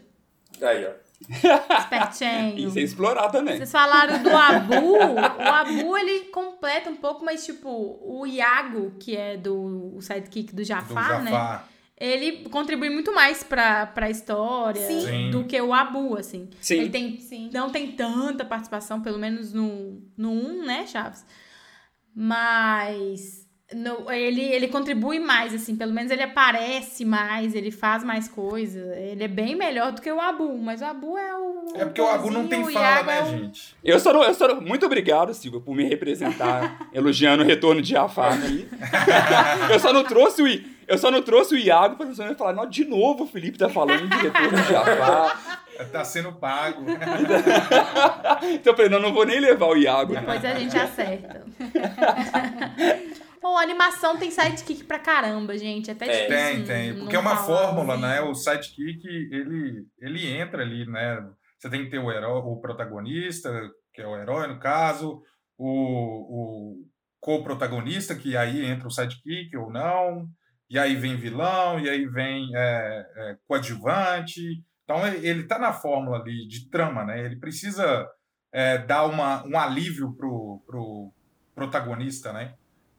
[0.62, 0.90] Aí, ó.
[1.28, 2.68] Espertinho.
[2.68, 3.56] Isso é explorar também.
[3.56, 4.96] Vocês falaram do Abu.
[5.04, 7.68] O Abu, ele completa um pouco, mas, tipo,
[8.02, 11.30] o Iago, que é do o sidekick do Do Jafar, né?
[11.30, 11.68] Jafar.
[11.98, 15.00] Ele contribui muito mais pra, pra história Sim.
[15.00, 15.30] Sim.
[15.30, 16.50] do que o Abu, assim.
[16.60, 16.74] Sim.
[16.80, 17.50] Ele tem, Sim.
[17.54, 21.24] não tem tanta participação, pelo menos no, no 1, né, Chaves?
[22.14, 28.28] Mas no- ele, ele contribui mais, assim, pelo menos ele aparece mais, ele faz mais
[28.28, 28.78] coisa.
[28.96, 31.56] Ele é bem melhor do que o Abu, mas o Abu é o.
[31.74, 33.76] É porque o Abu não tem fala, Iago é né, o- gente?
[33.82, 37.82] Eu só, não, eu só não- muito obrigado, Silvia, por me representar, elogiando o retorno
[37.82, 38.68] de Jafar aqui.
[39.72, 42.52] eu só não trouxe o I- eu só não trouxe o Iago pra você falar,
[42.52, 45.62] não, de novo o Felipe tá falando de retorno de Jafar.
[45.92, 46.86] Tá sendo pago.
[46.90, 50.14] então eu falei, não, não vou nem levar o Iago.
[50.14, 51.44] Depois a gente acerta.
[53.54, 55.90] A animação tem sidekick pra caramba, gente.
[55.90, 56.26] É Até Tem.
[56.26, 56.66] difícil.
[56.66, 56.98] Tem, tem.
[57.00, 58.02] Porque é uma fórmula, assim.
[58.02, 58.20] né?
[58.22, 61.22] O sidekick, ele, ele entra ali, né?
[61.58, 63.50] Você tem que ter o herói, o protagonista,
[63.92, 65.22] que é o herói, no caso,
[65.58, 66.86] o, o
[67.20, 70.28] co-protagonista, que aí entra o sidekick ou não,
[70.68, 74.62] e aí vem vilão, e aí vem é, é, coadjuvante.
[74.84, 77.24] Então, ele ele tá na fórmula ali de trama, né?
[77.24, 78.08] Ele precisa
[78.52, 81.12] é, dar uma, um alívio pro, pro
[81.54, 82.54] protagonista, né?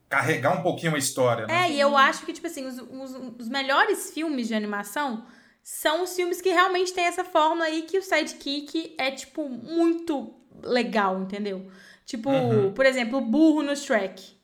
[0.08, 1.66] Carregar um pouquinho a história, né?
[1.66, 5.26] É, e eu acho que, tipo assim, os, os, os melhores filmes de animação
[5.62, 10.34] são os filmes que realmente tem essa fórmula aí que o sidekick é, tipo, muito
[10.62, 11.70] legal, entendeu?
[12.06, 12.72] Tipo, Uhum.
[12.72, 14.34] por exemplo, o burro no Shrek.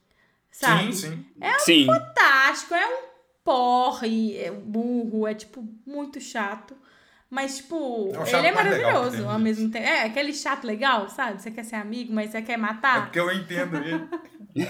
[0.52, 0.92] Sabe?
[0.92, 1.26] Sim, sim.
[1.60, 1.86] Sim.
[1.86, 3.02] fantástico, é um
[3.42, 6.76] porre, é um burro, é tipo muito chato.
[7.34, 9.84] Mas, tipo, É ele é maravilhoso ao mesmo tempo.
[9.84, 11.42] É, aquele chato legal, sabe?
[11.42, 13.06] Você quer ser amigo, mas você quer É matar.
[13.06, 14.06] porque eu entendo ele.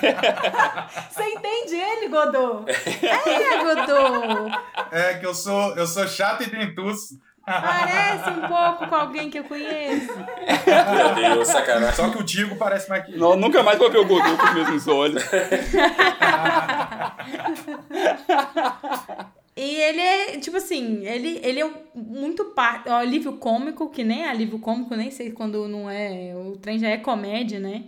[1.11, 2.65] Você entende ele, Godô?
[2.67, 4.51] É, Godô!
[4.91, 7.21] É que eu sou, eu sou chato e dentuço.
[7.45, 10.15] Parece um pouco com alguém que eu conheço.
[10.17, 11.97] Meu Deus, sacanagem.
[11.97, 13.15] Só que o Tigo parece mais que.
[13.15, 15.23] Não, nunca mais vou ver o Godot com os mesmos olhos.
[19.57, 22.89] E ele é, tipo assim, ele, ele é muito parte.
[22.89, 26.35] Ó, alívio cômico, que nem é alívio cômico, nem sei quando não é.
[26.37, 27.85] O trem já é comédia, né?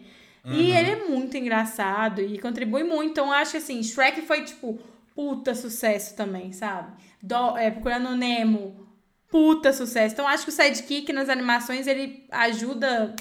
[0.49, 0.77] E Uhum.
[0.77, 3.11] ele é muito engraçado e contribui muito.
[3.11, 4.79] Então, acho que assim, Shrek foi, tipo,
[5.15, 6.93] puta sucesso também, sabe?
[7.21, 8.87] Do, é, Procurando o Nemo,
[9.29, 10.15] puta sucesso.
[10.15, 13.15] Então, acho que o sidekick nas animações ele ajuda.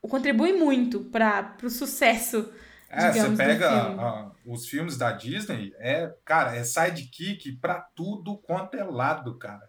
[0.00, 2.48] Contribui muito para pro sucesso.
[2.94, 4.00] É, você pega filme.
[4.00, 9.68] ah, os filmes da Disney, é, cara, é sidekick pra tudo quanto é lado, cara.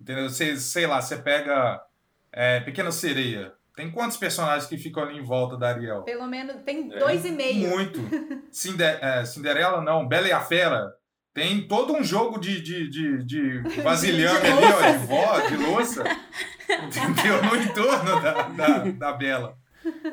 [0.00, 0.28] Entendeu?
[0.28, 1.80] Você, sei lá, você pega
[2.32, 3.52] é, Pequena Sereia.
[3.74, 6.02] Tem quantos personagens que ficam ali em volta da Ariel?
[6.02, 6.98] Pelo menos tem É.
[6.98, 7.70] dois e meio.
[7.70, 8.00] Muito.
[8.52, 10.92] Cinder- é, Cinderela não, Bela e a Fera.
[11.32, 15.56] Tem todo um jogo de, de, de, de vasilhame De ali, ó, de vó, de
[15.56, 16.04] louça.
[16.68, 17.42] Entendeu?
[17.42, 19.56] No entorno da, da, da Bela.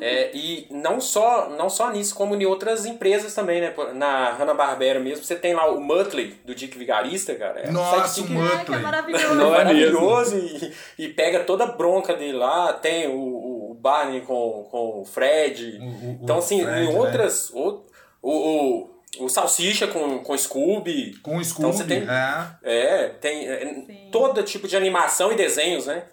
[0.01, 3.73] É, e não só, não só nisso, como em outras empresas também, né?
[3.93, 7.59] Na Hanna-Barbera mesmo, você tem lá o Muttley, do Dick Vigarista, cara.
[7.59, 8.79] É, Nossa, o Ai, que Muttley.
[8.81, 9.35] maravilhoso.
[9.35, 12.73] Não, é maravilhoso e, e pega toda a bronca dele lá.
[12.73, 15.77] Tem o, o Barney com, com o Fred.
[15.79, 16.99] O- o- o então, assim, Fred, em né?
[16.99, 17.49] outras.
[17.53, 17.83] O,
[18.21, 21.17] o, o, o Salsicha com, com Scooby.
[21.21, 22.47] Com o Então Scooby, você tem- é.
[22.63, 24.09] É, tem é, Sim.
[24.11, 26.03] todo tipo de animação e desenhos, né?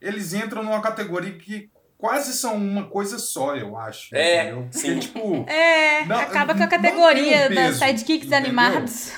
[0.00, 1.70] Eles entram numa categoria que
[2.04, 4.14] quase são uma coisa só, eu acho.
[4.14, 4.62] É, entendeu?
[4.64, 4.98] Porque, sim.
[4.98, 8.38] tipo, É, Não, acaba com a categoria um das peso, sidekicks entendeu?
[8.38, 9.12] animados.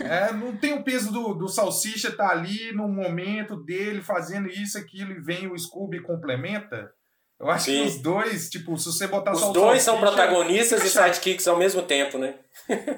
[0.00, 4.76] é, não tem o peso do, do Salsicha tá ali no momento dele fazendo isso,
[4.76, 6.90] aquilo, e vem o Scooby e complementa.
[7.38, 7.82] Eu acho Sim.
[7.82, 10.92] que os dois, tipo, se você botar só Os o dois são protagonistas e fica
[11.02, 11.14] chato.
[11.14, 12.34] sidekicks ao mesmo tempo, né?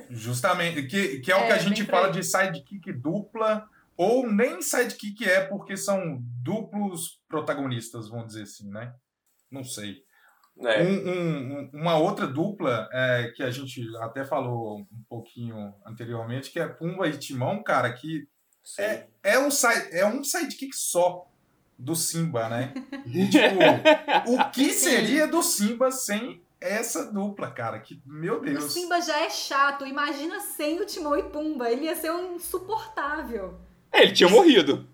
[0.09, 3.69] Justamente, que, que é, o É, que a gente fala de sidekick dupla,
[3.99, 8.95] ou nem sidekick é, porque são duplos protagonistas, vamos dizer assim, né?
[9.51, 10.05] Não sei.
[10.59, 10.83] É.
[10.83, 16.51] Um- um- um- uma outra dupla é, que a gente até falou um pouquinho anteriormente,
[16.51, 18.27] que é Pumba e Timão, cara, que
[18.65, 18.83] Sim.
[18.83, 21.27] é, é, um, side, é um sidekick só
[21.79, 22.73] do Simba, né?
[23.07, 27.79] E, tipo, o que seria do Simba sem essa dupla, cara?
[27.79, 28.73] Que, meu O Deus.
[28.73, 29.85] Simba já é chato.
[29.87, 31.71] Imagina sem o Timão e Pumba.
[31.71, 33.61] Ele ia ser um insuportável.
[33.93, 34.89] É, ele tinha morrido.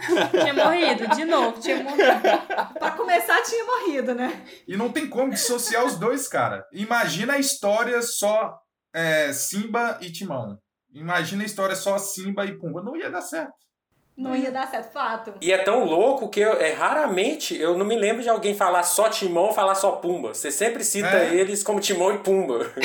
[0.30, 2.02] Tinha morrido, de novo, tinha morrido.
[2.78, 4.44] Pra começar, tinha morrido, né?
[4.66, 6.66] E não tem como dissociar os dois, cara.
[6.72, 8.58] Imagina a história só
[8.94, 10.58] é, Simba e Timão.
[10.92, 12.82] Imagina a história só Simba e Pumba.
[12.82, 13.54] Não ia dar certo.
[14.20, 15.32] Não ia dar certo, fato.
[15.40, 18.82] E é tão louco que eu, é, raramente eu não me lembro de alguém falar
[18.82, 20.34] só Timão ou falar só Pumba.
[20.34, 21.34] Você sempre cita É.
[21.34, 22.70] eles como Timão e Pumba.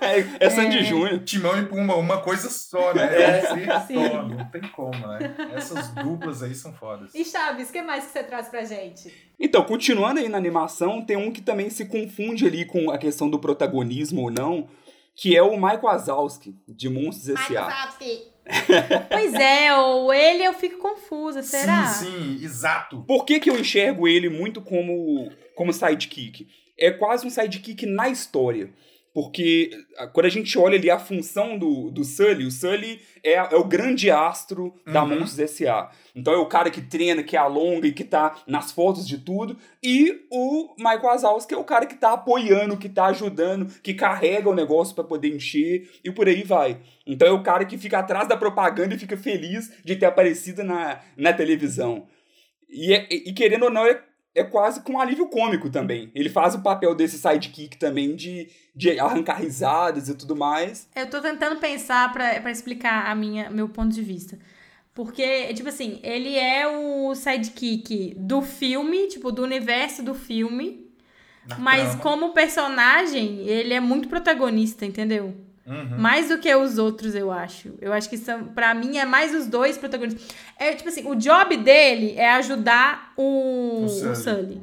[0.00, 1.20] É, é Sandy Júnior.
[1.20, 3.08] Timão e Pumba, uma coisa só, né?
[3.14, 3.38] É.
[3.42, 4.08] É um Sim.
[4.08, 4.22] só.
[4.22, 5.34] Não tem como, né?
[5.54, 7.14] Essas duplas aí são fodas.
[7.14, 9.12] E Chaves, o que mais que você traz pra gente?
[9.38, 13.30] Então, continuando aí na animação, tem um que também se confunde ali com a questão
[13.30, 14.68] do protagonismo ou não,
[15.14, 17.66] que é o Michael Wazowski, de Monstros S.A.
[19.08, 21.86] Pois é, ou ele eu fico confusa, será?
[21.86, 23.04] Sim, sim, exato.
[23.06, 26.48] Por que, que eu enxergo ele muito como, como sidekick?
[26.76, 28.70] É quase um sidekick na história.
[29.14, 33.34] Porque ah, quando a gente olha ali a função do, do Sully, o Sully é,
[33.34, 35.10] é o grande astro da Uhum.
[35.20, 35.90] Monstros S.A.
[36.16, 39.56] Então é o cara que treina, que alonga e que tá nas fotos de tudo.
[39.82, 44.48] E o Michael Wazowski é o cara que tá apoiando, que tá ajudando, que carrega
[44.48, 46.78] o negócio para poder encher e por aí vai.
[47.06, 50.64] Então é o cara que fica atrás da propaganda e fica feliz de ter aparecido
[50.64, 52.06] na, na televisão.
[52.70, 54.02] E, é- e querendo ou não, é,
[54.34, 56.10] é quase com um alívio cômico também.
[56.14, 60.88] Ele faz o papel desse sidekick também de, de arrancar risadas e tudo mais.
[60.96, 64.38] Eu tô tentando pensar pra, pra explicar a minha, meu ponto de vista.
[64.94, 70.90] Porque, tipo assim, ele é o sidekick do filme, tipo, do universo do filme.
[71.46, 71.98] Na Mas trama.
[72.02, 75.34] como personagem, ele é muito protagonista, entendeu?
[75.66, 75.96] Uhum.
[75.98, 77.74] Mais do que os outros, eu acho.
[77.80, 80.26] Eu acho que são, para mim é mais os dois protagonistas.
[80.58, 84.16] É tipo assim, o job dele é ajudar o, O o Sully.
[84.16, 84.62] Sully.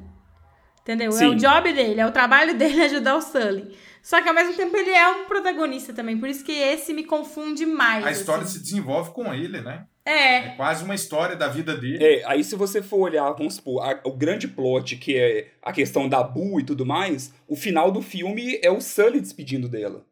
[0.81, 1.09] Entendeu?
[1.09, 1.27] É Sim.
[1.27, 3.71] o job dele, é o trabalho dele ajudar o Sully.
[4.01, 7.03] Só que ao mesmo tempo ele é um protagonista também, por isso que esse me
[7.03, 8.05] confunde mais.
[8.05, 8.53] A história assim.
[8.57, 9.85] se desenvolve com ele, né?
[10.05, 12.03] É, É quase uma história da vida dele.
[12.03, 15.71] É, aí se você for olhar, vamos supor, a- o grande plot, que é a
[15.71, 20.03] questão da Boo e tudo mais, o final do filme é o Sully despedindo dela.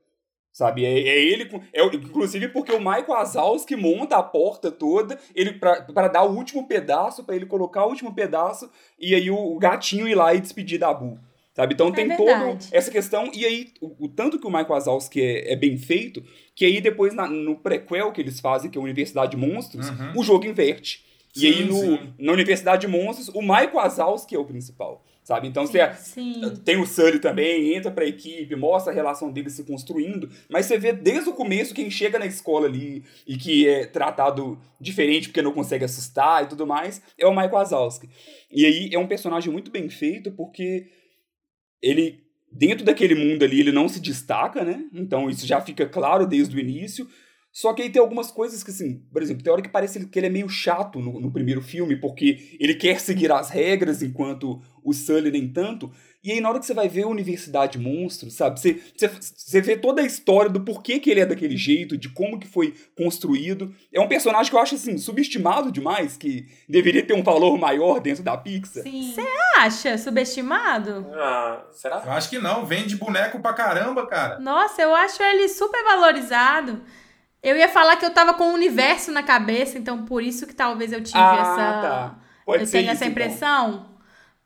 [0.57, 0.83] Sabe?
[0.83, 5.83] É, é ele, é, inclusive porque o Michael Wazowski monta a porta toda ele pra,
[5.83, 8.67] pra dar o último pedaço, pra ele colocar o último pedaço,
[8.99, 11.19] e aí o, o gatinho ir lá e despedir da Boo.
[11.53, 11.75] Sabe?
[11.75, 12.69] Então tem toda verdade.
[12.71, 16.23] essa questão, e aí o, o tanto que o Michael Wazowski é, é bem feito,
[16.55, 19.89] que aí depois na- no prequel que eles fazem, que é a Universidade de Monstros,
[19.91, 20.13] Uhum.
[20.17, 21.05] o jogo inverte.
[21.35, 22.13] E Sim, aí, no, sim.
[22.17, 25.45] na Universidade de Monstros, o Michael Wazowski é o principal, sabe?
[25.45, 26.41] Então, você sim.
[26.63, 30.77] tem o Sully também, entra pra equipe, mostra a relação deles se construindo, mas você
[30.77, 35.41] vê desde o começo quem chega na escola ali e que é tratado diferente porque
[35.41, 38.09] não consegue assustar e tudo mais, é o Michael Wazowski.
[38.49, 40.87] E aí, é um personagem muito bem feito porque
[41.81, 44.85] ele, dentro daquele mundo ali, ele não se destaca, né?
[44.93, 47.05] Então, isso já fica claro desde o início.
[47.57, 50.19] Só que aí tem algumas coisas que, assim, por exemplo, tem hora que parece que
[50.19, 54.61] ele é meio chato no, no primeiro filme, porque ele quer seguir as regras, enquanto
[54.89, 55.91] o Sully nem tanto.
[56.23, 58.59] E aí, na hora que você vai ver a Universidade Monstro, sabe?
[58.59, 62.09] Você, você, você vê toda a história do porquê que ele é daquele jeito, de
[62.09, 63.73] como que foi construído.
[63.93, 67.99] É um personagem que eu acho, assim, subestimado demais, que deveria ter um valor maior
[68.01, 68.83] dentro da Pixar.
[68.83, 69.15] Sim.
[69.57, 71.07] Acha subestimado?
[71.13, 72.01] Ah, será?
[72.05, 74.39] Eu acho que não, vende boneco pra caramba, cara.
[74.39, 76.81] Nossa, eu acho ele super valorizado.
[77.41, 80.53] Eu ia falar que eu tava com o universo na cabeça, então por isso que
[80.53, 81.55] talvez eu tive Ah, essa.
[81.55, 82.19] tá.
[82.45, 83.15] Pode eu ser tenho isso, essa então.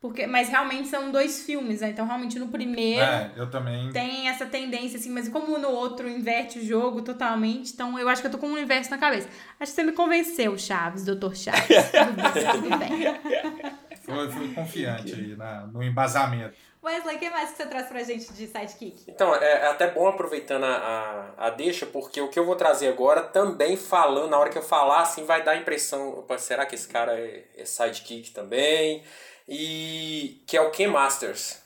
[0.02, 1.90] Porque, mas realmente são dois filmes, né?
[1.90, 3.88] Então, realmente, no primeiro É, eu também.
[3.92, 8.20] tem essa tendência, assim, mas como no outro inverte o jogo totalmente, então eu acho
[8.20, 9.28] que eu tô com um universo na cabeça.
[9.60, 11.62] Acho que você me convenceu, Chaves, Doutor Chaves.
[12.52, 16.56] tudo bem, fui confiante aí na, no embasamento.
[16.84, 19.04] Wesley, o que mais que você traz pra gente de sidekick?
[19.06, 22.56] Então, é, é até bom aproveitando a, a, a deixa, porque o que eu vou
[22.56, 26.36] trazer agora, também falando, na hora que eu falar, assim, vai dar a impressão, opa,
[26.38, 29.04] será que esse cara é, é sidekick também?
[29.48, 31.60] E que é o Ken Masters,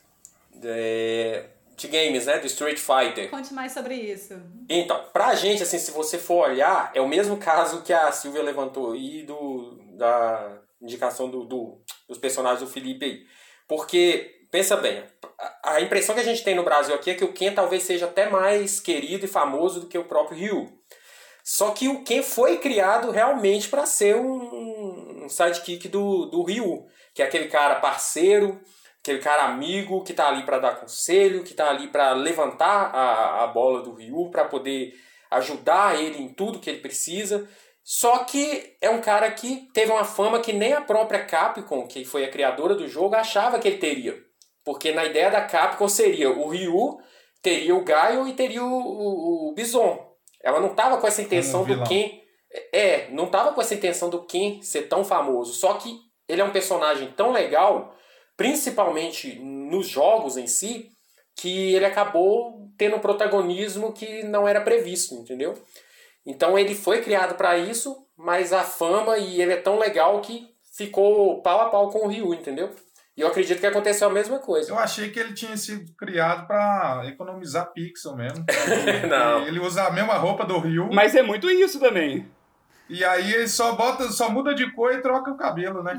[0.55, 1.45] de,
[1.77, 3.31] de games, né, do Street Fighter.
[3.31, 4.35] Conte mais sobre isso.
[4.69, 8.43] Então, pra gente, assim, se você for olhar, é o mesmo caso que a Silvia
[8.43, 13.27] levantou aí do, da indicação do, do, dos personagens do Felipe aí.
[13.69, 15.05] Porque, pensa bem,
[15.63, 18.07] a, impressão que a gente tem no Brasil aqui é que o Ken talvez seja
[18.07, 20.73] até mais querido e famoso do que o próprio Ryu.
[21.45, 26.87] Só que o Ken foi criado realmente para ser um, um sidekick do, do Ryu,
[27.17, 28.61] que é aquele cara parceiro,
[29.01, 33.45] aquele cara amigo que tá ali para dar conselho, que tá ali para levantar a,
[33.45, 34.93] a bola do Ryu, para poder
[35.31, 37.49] ajudar ele em tudo que ele precisa.
[37.83, 42.05] Só que é um cara que teve uma fama que nem a própria Capcom, que
[42.05, 44.15] foi a criadora do jogo, achava que ele teria.
[44.63, 46.99] Porque na ideia da Capcom seria o Ryu,
[47.41, 50.07] teria o Gaio e teria o, o, o Bison.
[50.45, 51.87] Ela não tava com essa intenção do vilão.
[51.87, 52.21] Ken.
[52.73, 55.55] É, não tava com essa intenção do Ken ser tão famoso.
[55.55, 57.95] Só que ele é um personagem tão legal,
[58.37, 60.91] principalmente nos jogos em si,
[61.37, 65.55] que ele acabou tendo um protagonismo que não era previsto, entendeu?
[66.25, 70.49] Então ele foi criado para isso, mas a fama e ele é tão legal que
[70.77, 72.71] ficou pau a pau com o Ryu, entendeu?
[73.17, 74.71] E eu acredito que aconteceu a mesma coisa.
[74.71, 78.45] Eu achei que ele tinha sido criado pra economizar pixel mesmo.
[79.09, 79.47] Não.
[79.47, 80.91] Ele usa a mesma roupa do Ryu.
[80.93, 82.29] Mas é muito isso também.
[82.89, 85.99] E aí ele só bota, só muda de cor e troca o cabelo, né?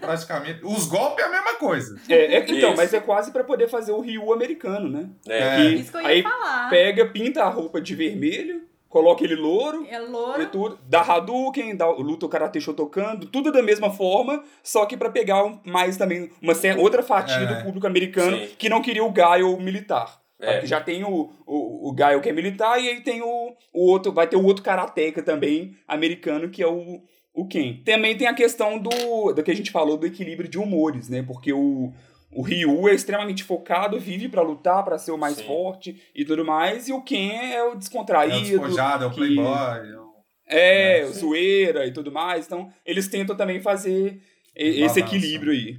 [0.00, 0.60] Praticamente.
[0.64, 2.00] Os golpes é a mesma coisa.
[2.08, 2.76] É, é- então, Isso.
[2.76, 5.08] mas é quase pra poder fazer o Ryu americano, né?
[5.28, 5.56] É.
[5.56, 6.70] Que Isso que eu ia aí falar.
[6.70, 10.46] pega, pinta a roupa de vermelho, coloca ele louro, É e louro.
[10.46, 15.10] tudo, dá Hadouken, dá luta o Karate Shotokan, tudo da mesma forma, só que pra
[15.10, 17.46] pegar mais também uma outra fatia É.
[17.46, 18.48] do público americano Sim.
[18.58, 20.20] que não queria o Gaio militar.
[20.42, 20.66] É.
[20.66, 24.12] Já tem o, o, o Gaio que é militar e aí tem o, o outro,
[24.12, 27.00] vai ter o outro karateka também americano que é o,
[27.32, 27.80] o Ken.
[27.84, 31.22] Também tem a questão do, do que a gente falou do equilíbrio de humores, né?
[31.22, 31.92] Porque o,
[32.32, 35.44] o Ryu é extremamente focado, vive pra lutar, pra ser o mais Sim.
[35.44, 39.10] forte e tudo mais, e o Ken é o É o descontraído, despojado, é o
[39.10, 39.44] que- playboy.
[39.46, 40.12] é o-
[40.48, 42.46] é, É, o zoeira e tudo mais.
[42.46, 44.20] Então, eles tentam também fazer
[44.54, 45.00] esse Balança.
[45.00, 45.78] equilíbrio aí.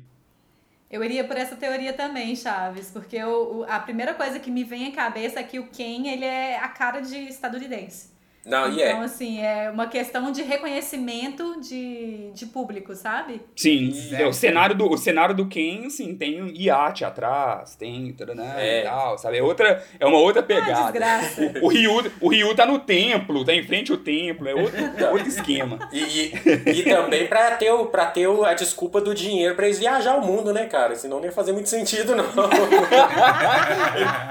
[0.93, 4.89] Eu iria por essa teoria também, Chaves, porque o- a primeira coisa que me vem
[4.89, 8.12] à cabeça é que o Ken, ele é a cara de estadunidense.
[8.45, 9.05] Não, e então, é.
[9.05, 13.41] assim, é uma questão de reconhecimento de, de público, sabe?
[13.55, 14.15] Sim, Sim.
[14.15, 18.35] é, o, cenário do, o cenário do Ken, assim, tem um iate atrás, tem tudo,
[18.35, 18.81] né, É.
[18.81, 19.37] e tal, sabe?
[19.37, 20.81] É, outra, é uma outra Ah, pegada.
[20.91, 21.41] desgraça.
[21.63, 24.77] o, Ryu, o Ryu tá no templo, tá em frente ao templo, é outro,
[25.11, 25.79] outro esquema.
[25.91, 26.33] E, e,
[26.79, 30.15] e também pra ter, o, pra ter o- a desculpa do dinheiro pra eles viajar
[30.17, 30.95] o mundo, né, cara?
[30.95, 32.25] Senão não ia fazer muito sentido, não.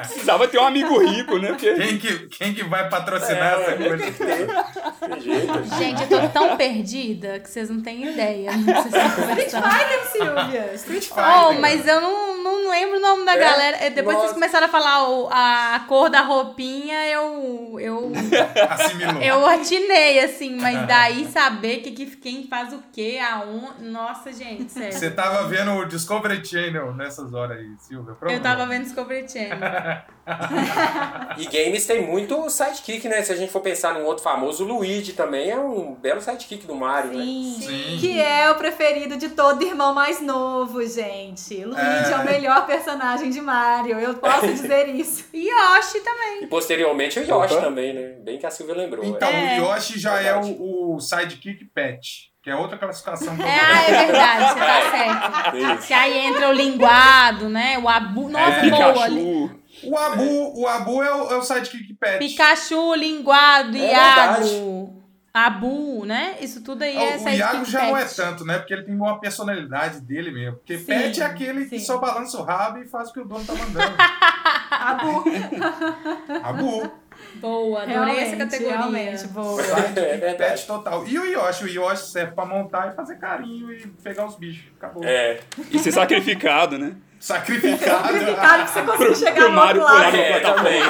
[0.03, 1.49] Precisava ter um amigo rico, né?
[1.49, 4.02] Porque Quem que, quem que vai patrocinar É, essa coisa?
[4.03, 5.65] Tem jeito.
[5.79, 8.51] Gente, eu tô tão perdida que vocês não têm ideia.
[8.53, 9.63] Conversando.
[9.71, 10.71] Fighter, Silvia!
[10.75, 11.25] Street Fighter.
[11.49, 13.39] Oh, mas eu não, não lembro o nome da É?
[13.39, 13.77] galera.
[13.81, 14.35] Eh, Depois que vocês Nossa.
[14.35, 18.13] começaram a falar o- a, cor da roupinha, eu, eu,
[18.71, 19.23] Assimilou.
[19.23, 20.57] eu atinei, assim.
[20.61, 23.83] Mas daí saber que, que, quem faz o quê, aonde...
[23.85, 24.93] Nossa, gente, sério.
[24.93, 28.17] Você tava vendo o Discovery Channel nessas horas aí, Silvia?
[28.23, 29.59] Eu tava vendo Discovery Channel.
[31.37, 33.23] E games tem muito sidekick, né?
[33.23, 36.67] Se a gente for pensar num outro famoso, o Luigi também é um belo sidekick
[36.67, 37.25] do Mario, né?
[37.25, 37.57] Sim.
[37.61, 37.97] Sim.
[38.01, 41.65] Que é o preferido de todo irmão mais novo, gente.
[41.65, 42.17] Luigi é, É.
[42.17, 43.99] o melhor personagem de Mario.
[43.99, 45.25] Eu posso dizer isso.
[45.33, 46.43] E Yoshi também.
[46.45, 47.63] E posteriormente o Yoshi Opa.
[47.63, 48.17] também, né?
[48.23, 49.05] Bem que a Silvia lembrou.
[49.05, 49.61] Então, É.
[49.61, 50.51] o Yoshi já Verdade.
[50.51, 53.37] é o, o sidekick pet, que é outra classificação.
[53.37, 54.91] que eu É, ah, é verdade, você tá É.
[55.53, 55.57] certo.
[55.79, 55.87] Isso.
[55.89, 57.79] Que aí entra o linguado, né?
[57.79, 58.29] O abu.
[58.29, 58.71] Nossa, É.
[58.71, 58.93] boa.
[58.93, 59.62] Pikachu.
[59.85, 62.19] O Abu, o Abu é o, é o sidekick pet.
[62.19, 65.03] Pikachu, linguado, É Iago.
[65.35, 66.37] Abu, né?
[66.41, 68.59] Isso tudo aí é o Iago já não é tanto, né?
[68.59, 70.59] Porque ele tem uma personalidade dele mesmo.
[70.59, 71.85] Porque Sim, pet é aquele que sim.
[71.87, 73.97] só balança o rabo e faz o que o dono tá mandando.
[74.71, 75.25] Abu.
[76.43, 76.93] Abu.
[77.37, 78.79] Boa, adorei essa Realmente, categoria.
[78.79, 79.63] realmente, boa.
[79.97, 80.37] É verdade.
[80.37, 81.07] pet total.
[81.07, 81.65] E o Yoshi?
[81.65, 84.65] O Yoshi serve pra montar e fazer carinho e pegar os bichos.
[84.77, 85.03] Acabou.
[85.05, 85.39] É.
[85.71, 86.95] E ser sacrificado, né?
[87.19, 88.09] Sacrificado.
[88.09, 90.11] Sacrificado que você conseguiu chegar pro no Mario outro lado.
[90.11, 90.83] pular É, no também.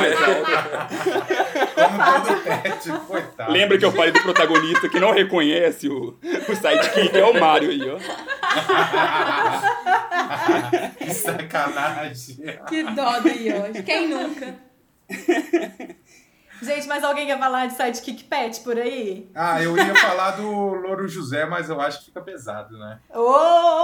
[1.74, 3.52] Como todo pet, coitado.
[3.52, 6.18] Lembra que eu falei do protagonista que não reconhece o,
[6.48, 7.98] o sidekick, é o Mario aí, ó.
[10.98, 12.36] que sacanagem.
[12.66, 13.82] Que dó do Yoshi.
[13.84, 14.54] Quem nunca?
[16.62, 19.28] Gente, mas alguém quer falar de sidekick pet por aí?
[19.34, 23.00] Ah, eu ia falar do Louro José, mas eu acho que fica pesado, né?
[23.12, 23.20] Ô,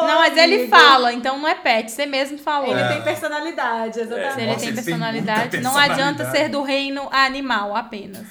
[0.07, 0.70] Não, mas ele amigo.
[0.70, 1.91] fala, então não é pet.
[1.91, 2.70] Você mesmo falou.
[2.70, 2.89] Ele É.
[2.89, 4.39] tem personalidade, Se exatamente.
[4.41, 6.39] ele Nossa, tem ele tem personalidade, muita não adianta personalidade.
[6.39, 8.26] ser do reino animal apenas.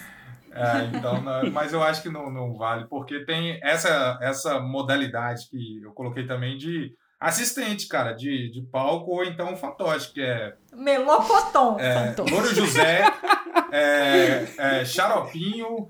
[0.51, 5.47] É, então, não- mas eu acho que não, não vale, porque tem essa, essa modalidade
[5.51, 10.53] que eu coloquei também de assistente, cara, de, de palco ou então fantoche, que é,
[10.73, 11.77] Melocotom.
[11.79, 12.31] é Fantoche.
[12.33, 13.03] Louro José,
[13.71, 15.87] é, é, Xaropinho,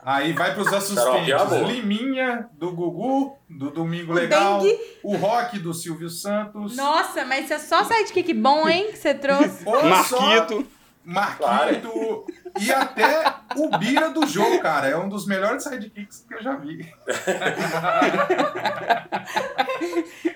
[0.00, 1.70] aí vai pros Xaropinho é assistentes, amor.
[1.70, 4.78] Liminha, do Gugu, do Domingo O Legal, Dengue.
[5.02, 9.14] o Rock, do Silvio Santos, Nossa, mas isso é só sidekick bom, hein, que você
[9.14, 9.62] trouxe.
[9.66, 10.66] ou só Marquito.
[11.02, 12.26] Marquito
[12.60, 13.24] e até
[13.56, 14.86] o Bira do jogo, cara.
[14.88, 16.86] É um dos melhores sidekicks que eu já vi.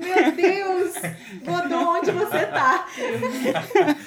[0.00, 0.94] Meu Deus!
[1.42, 2.86] Godô, onde você tá?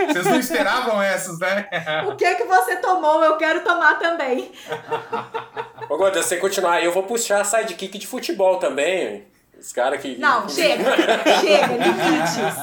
[0.08, 1.68] Vocês não esperavam essas, né?
[2.08, 3.24] O que que você tomou?
[3.24, 4.52] Eu quero tomar também.
[5.90, 9.26] Ô, se você continuar, eu vou puxar sidekick de futebol também.
[9.60, 10.18] Os caras que.
[10.18, 10.84] Não, chega.
[11.40, 12.56] Chega, limites.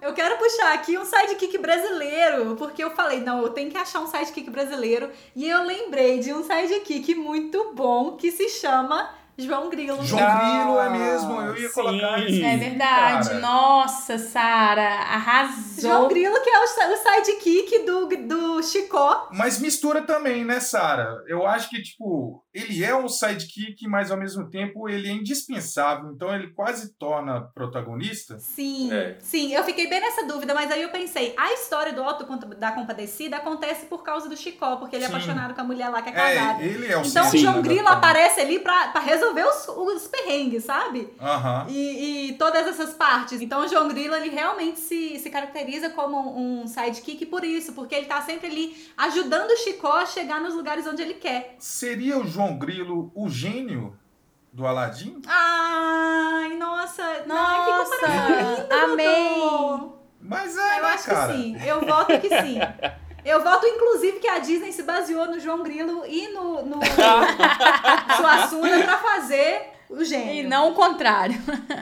[0.00, 4.00] Eu quero puxar aqui um sidekick brasileiro, porque eu falei, não, eu tenho que achar
[4.00, 5.10] um sidekick brasileiro.
[5.36, 10.04] E eu lembrei de um sidekick muito bom que se chama João Grilo.
[10.04, 11.74] João Grilo é mesmo, eu ia sim.
[11.74, 12.42] colocar esse.
[12.42, 13.28] É verdade.
[13.28, 13.40] cara.
[13.40, 15.80] Nossa, Sara, arrasou.
[15.80, 19.28] João Grilo, que é o, o sidekick do, do Chicó.
[19.32, 21.22] Mas mistura também, né, Sara?
[21.28, 26.10] Eu acho que, tipo, ele é um sidekick, mas ao mesmo tempo ele é indispensável.
[26.12, 28.38] Então ele quase torna protagonista.
[28.40, 29.16] Sim, É.
[29.20, 32.26] sim, eu fiquei bem nessa dúvida, mas aí eu pensei, a história do Otto
[32.56, 35.14] da Compadecida acontece por causa do Chicó, porque ele é Sim.
[35.14, 36.62] apaixonado com a mulher lá que é casada.
[36.62, 40.08] É, ele é o Então o João Grilo aparece ali pra, pra resolver os, os
[40.08, 41.12] perrengues, sabe?
[41.20, 41.66] Aham.
[41.68, 43.40] E, e todas essas partes.
[43.40, 47.94] Então o João Grilo, ele realmente se, se caracteriza como um sidekick por isso, porque
[47.94, 51.56] ele tá sempre ali ajudando o Chicó a chegar nos lugares onde ele quer.
[51.58, 53.96] Seria o João Grilo o gênio
[54.52, 55.20] do Aladim?
[55.26, 59.34] Ai, nossa, não, que Nossa, comparação linda, amei.
[59.34, 59.92] Godô.
[60.20, 61.32] Mas é, Eu né, acho cara?
[61.32, 61.56] que sim.
[61.64, 62.58] Eu voto que sim.
[63.24, 66.78] Eu voto, inclusive, que a Disney se baseou no João Grilo e no, no
[68.16, 70.34] Suassuna pra fazer o gênio.
[70.34, 71.34] E não o contrário.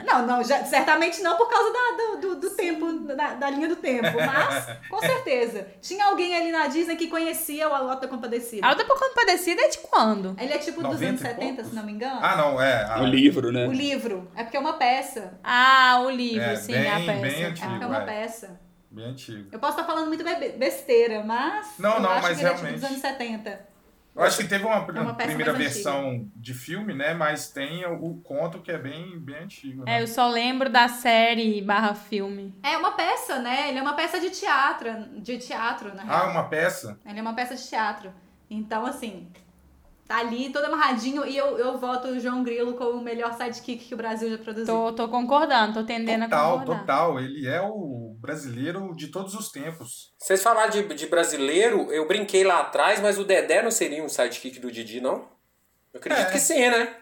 [0.05, 3.67] Não, não, já- certamente não por causa da- do, do, do tempo, da, da linha
[3.67, 5.67] do tempo, mas com certeza.
[5.81, 8.67] Tinha alguém ali na Disney que conhecia o Alota A Compadecida.
[8.67, 10.35] outra Compadecida é de quando?
[10.39, 11.67] Ele é tipo dos 90 anos e 70, poucos?
[11.69, 12.19] se não me engano.
[12.21, 12.83] Ah, não, é.
[12.83, 13.67] a- O livro, né?
[13.67, 14.29] O livro.
[14.35, 15.37] É porque é uma peça.
[15.43, 17.11] Ah, o livro, É, sim, bem- a peça.
[17.21, 17.69] bem É antigo.
[17.69, 18.05] porque é uma é.
[18.05, 18.66] peça.
[18.89, 19.49] Bem antigo.
[19.51, 21.75] Eu posso estar falando muito be- besteira, mas.
[21.77, 22.81] Não, eu não, acho mas que ele é tipo realmente.
[22.81, 23.67] dos anos 70.
[24.15, 27.13] Eu acho que teve uma, É uma primeira versão de filme, né?
[27.13, 29.83] Mas tem o, o conto que é bem, bem antigo.
[29.83, 30.01] É, Né?
[30.01, 32.51] eu só lembro da série barra filme.
[32.63, 33.69] É uma peça, né?
[33.69, 34.89] Ele é uma peça de teatro,
[35.21, 36.17] de teatro, na real.
[36.25, 36.97] Ah, uma peça?
[37.05, 38.11] Ele é uma peça de teatro.
[38.49, 39.27] Então, assim,
[40.07, 43.85] tá ali todo amarradinho e eu, eu voto o João Grilo como o melhor sidekick
[43.85, 44.65] que o Brasil já produziu.
[44.73, 46.79] Tô, tô concordando, tô tendendo a Total, concordar.
[46.81, 47.19] total.
[47.19, 50.13] Ele é o brasileiro de todos os tempos.
[50.17, 54.09] Vocês falaram de, de brasileiro, eu brinquei lá atrás, mas o Dedé não seria um
[54.09, 55.27] sidekick do Didi, não?
[55.93, 56.31] Eu acredito É.
[56.31, 56.95] que sim, né?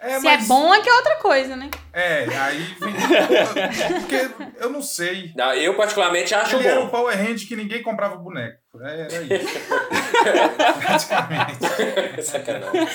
[0.00, 1.68] É, Se mas- é bom é que é outra coisa, né?
[1.92, 2.94] É, aí vem.
[4.00, 4.30] Porque
[4.60, 5.32] eu não sei.
[5.36, 6.90] Não, eu particularmente acho Ele era um bom.
[6.90, 8.58] Power Hand que ninguém comprava boneco.
[8.80, 9.58] É, Era isso.
[10.80, 12.22] Praticamente.
[12.22, 12.86] Sacanagem.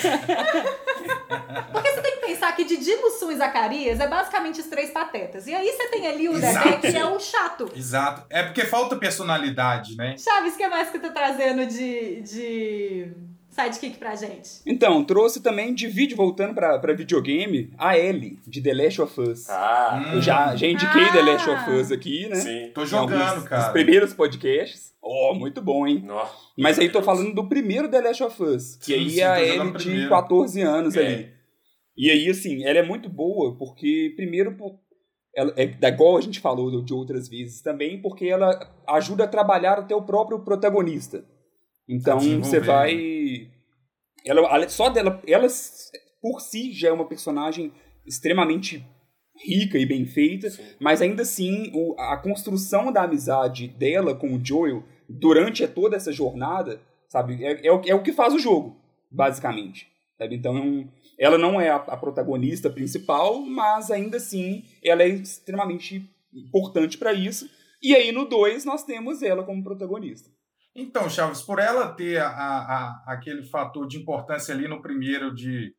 [1.72, 5.46] Porque você tem que pensar que Didi, Mussum e Zacarias é basicamente os três patetas.
[5.46, 6.34] E aí você tem ali o.
[6.38, 7.70] Dedé, que é o chato.
[7.76, 8.24] Exato.
[8.30, 10.16] É porque falta personalidade, né?
[10.16, 13.12] Chaves, o que mais que tá trazendo de, de
[13.54, 14.60] sidekick pra gente?
[14.66, 19.20] Então, trouxe também de vídeo, voltando pra, pra videogame, a Ellie, de The Last of
[19.20, 19.48] Us.
[19.48, 20.12] Ah, Hum.
[20.14, 21.52] Eu já, já indiquei The Last Ah.
[21.54, 22.36] of Us aqui, né?
[22.36, 22.70] sim.
[22.74, 23.72] Tô jogando, alguns cara.
[23.72, 24.92] primeiros podcasts.
[25.00, 26.02] Oh, muito bom, hein?
[26.04, 26.26] Nó.
[26.58, 29.26] Mas aí tô falando do primeiro The Last of Us, que Sim, aí sim, é
[29.26, 30.08] a Ellie de primeiro.
[30.08, 31.06] 14 anos É.
[31.06, 31.28] ali.
[31.96, 34.78] E aí, assim, ela é muito boa, porque, primeiro, por-
[35.36, 38.50] ela é da igual a gente falou de outras vezes também, porque ela
[38.88, 41.24] ajuda a trabalhar até o próprio protagonista.
[41.88, 43.50] Então, desenvolver, você vai.
[44.24, 45.46] Ela, ela- só dela, ela
[46.20, 47.72] por si já é uma personagem
[48.06, 48.84] extremamente
[49.44, 50.62] rica e bem feita, Sim.
[50.80, 56.12] mas ainda assim o- a construção da amizade dela com o Joel durante toda essa
[56.12, 58.76] jornada, sabe, é, é o, é o que faz o jogo,
[59.10, 59.88] basicamente.
[60.16, 60.36] Sabe?
[60.36, 66.96] Então, ela não é a, a protagonista principal, mas ainda assim ela é extremamente importante
[66.96, 67.50] para isso.
[67.82, 70.30] E aí no 2 nós temos ela como protagonista.
[70.74, 75.72] Então, Chaves, por ela ter a, a- aquele fator de importância ali no primeiro de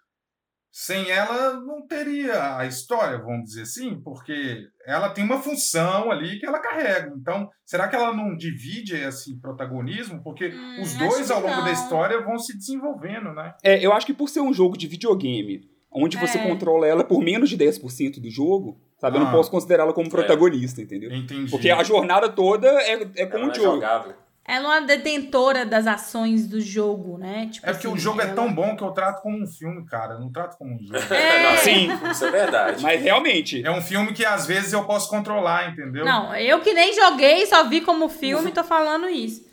[0.72, 6.38] sem ela não teria a história, vamos dizer assim, porque ela tem uma função ali
[6.38, 7.14] que ela carrega.
[7.16, 10.22] Então, será que ela não divide esse protagonismo?
[10.22, 11.72] Porque Hum, os dois, ao longo da não.
[11.72, 13.54] história, vão se desenvolvendo, né?
[13.64, 16.46] É, eu acho que por ser um jogo de videogame, onde você É.
[16.46, 19.16] controla ela por menos de 10% do jogo, sabe?
[19.16, 19.32] Eu não Ah.
[19.32, 21.10] posso considerá-la como protagonista, entendeu?
[21.10, 21.50] Entendi.
[21.50, 23.76] Porque a jornada toda é, é com Ela o não é jogo.
[23.76, 24.14] jogável.
[24.48, 27.50] Ela é uma detentora das ações do jogo, né?
[27.52, 29.48] Tipo É porque o assim, jogo é ela- tão bom que eu trato como um
[29.48, 30.14] filme, cara.
[30.14, 30.96] Eu não trato como um jogo.
[31.14, 31.44] É.
[31.52, 31.88] Não, Sim.
[32.12, 32.84] Isso é verdade.
[32.84, 36.06] Mas realmente, É um filme que às vezes eu posso controlar, entendeu?
[36.06, 39.44] Não, eu que nem joguei, só vi como filme, tô falando isso.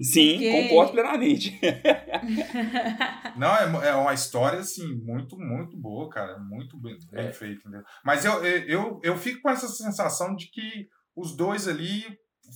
[0.00, 1.60] sim, Porque- concordo plenamente.
[3.36, 6.38] Não, é, é uma história, assim, muito, muito boa, cara.
[6.38, 7.32] Muito bem, bem É.
[7.32, 7.82] feita, entendeu?
[8.04, 12.04] Mas eu, eu, eu, eu fico com essa sensação de que os dois ali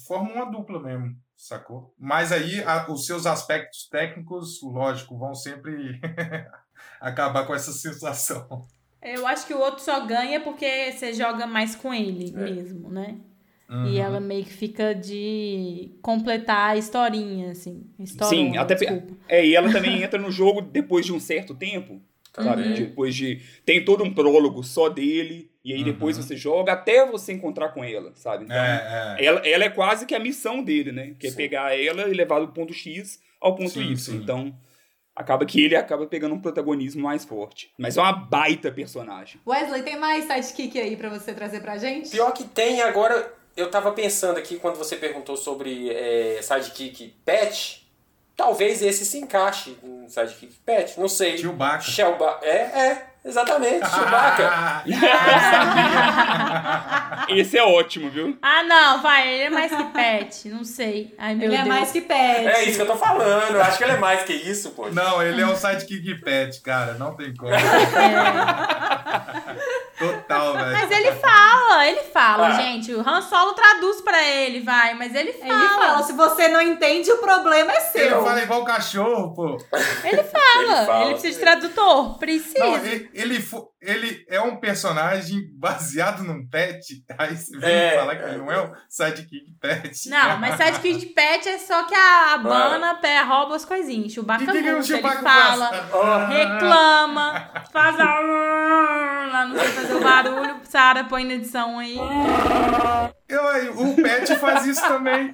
[0.06, 1.94] formam uma dupla mesmo, sacou?
[1.98, 6.00] Mas aí a- os seus aspectos técnicos, lógico, vão sempre
[7.00, 8.66] acabar com essa sensação.
[9.02, 12.40] Eu acho que o outro só ganha porque você joga mais com ele É.
[12.50, 13.16] mesmo, né?
[13.68, 13.86] Uhum.
[13.88, 17.84] E ela meio que fica de completar a historinha, assim.
[17.98, 19.14] Historinha, Sim, até pe- desculpa.
[19.28, 22.00] É, e ela também entra no jogo depois de um certo tempo,
[22.42, 22.62] sabe?
[22.62, 22.74] Também.
[22.74, 23.40] Depois de.
[23.64, 26.22] Tem todo um prólogo só dele, e aí depois Uhum.
[26.22, 28.44] você joga até você encontrar com ela, sabe?
[28.44, 29.24] Então, É, é.
[29.24, 31.14] ela, ela é quase que a missão dele, né?
[31.18, 31.36] Que é Sim.
[31.36, 33.96] pegar ela e levar do ponto X ao ponto Sim, Y.
[33.96, 34.16] sim.
[34.16, 34.54] Então,
[35.14, 37.70] acaba que ele acaba pegando um protagonismo mais forte.
[37.78, 39.40] Mas é uma baita personagem.
[39.46, 42.10] Wesley, tem mais sidekick aí pra você trazer pra gente?
[42.10, 47.85] Pior que tem, agora eu tava pensando aqui quando você perguntou sobre é, sidekick pet,
[48.36, 51.38] talvez esse se encaixe em sidekick pet, não sei.
[51.38, 51.80] Chewbacca.
[51.82, 54.82] Shelba é, é, exatamente, Chewbacca.
[57.28, 58.36] Esse é ótimo, viu?
[58.40, 61.14] Ah, não, vai, ele é mais que pet, não sei.
[61.18, 61.68] Ai, meu Ele é Deus.
[61.68, 62.46] mais que pet.
[62.46, 64.88] É isso que eu tô falando, eu acho que ele é mais que isso, pô.
[64.90, 66.94] Não, ele é um sidekick pet, cara.
[66.94, 67.52] Não tem como.
[67.52, 67.58] É.
[69.98, 70.72] Total, velho.
[70.72, 72.50] Mas ele fala, ele fala, Ah.
[72.52, 72.92] gente.
[72.94, 75.54] O Han Solo traduz pra ele, vai, mas ele fala.
[75.54, 78.22] Ele fala, se você não entende, o problema é Ele seu.
[78.22, 79.56] fala igual cachorro, pô.
[80.04, 81.04] Ele fala, Ele fala.
[81.04, 82.58] ele precisa de tradutor, precisa.
[82.58, 87.02] Não, ele, ele, fo- ele é um personagem baseado num pet.
[87.18, 88.28] Aí você vem É, falar que é.
[88.28, 90.08] ele não é um sidekick pet.
[90.08, 94.12] Não, mas sidekick de pet é só que a Habana pé, rouba as coisinhas.
[94.12, 95.88] Chewbacca E que que o muda, ele fala?
[95.92, 98.04] Ó, reclama, faz a...
[98.04, 100.56] lá, não sei fazer o barulho.
[100.64, 101.96] Sara põe na edição aí.
[103.28, 103.42] Eu,
[103.82, 105.32] o pet faz isso também.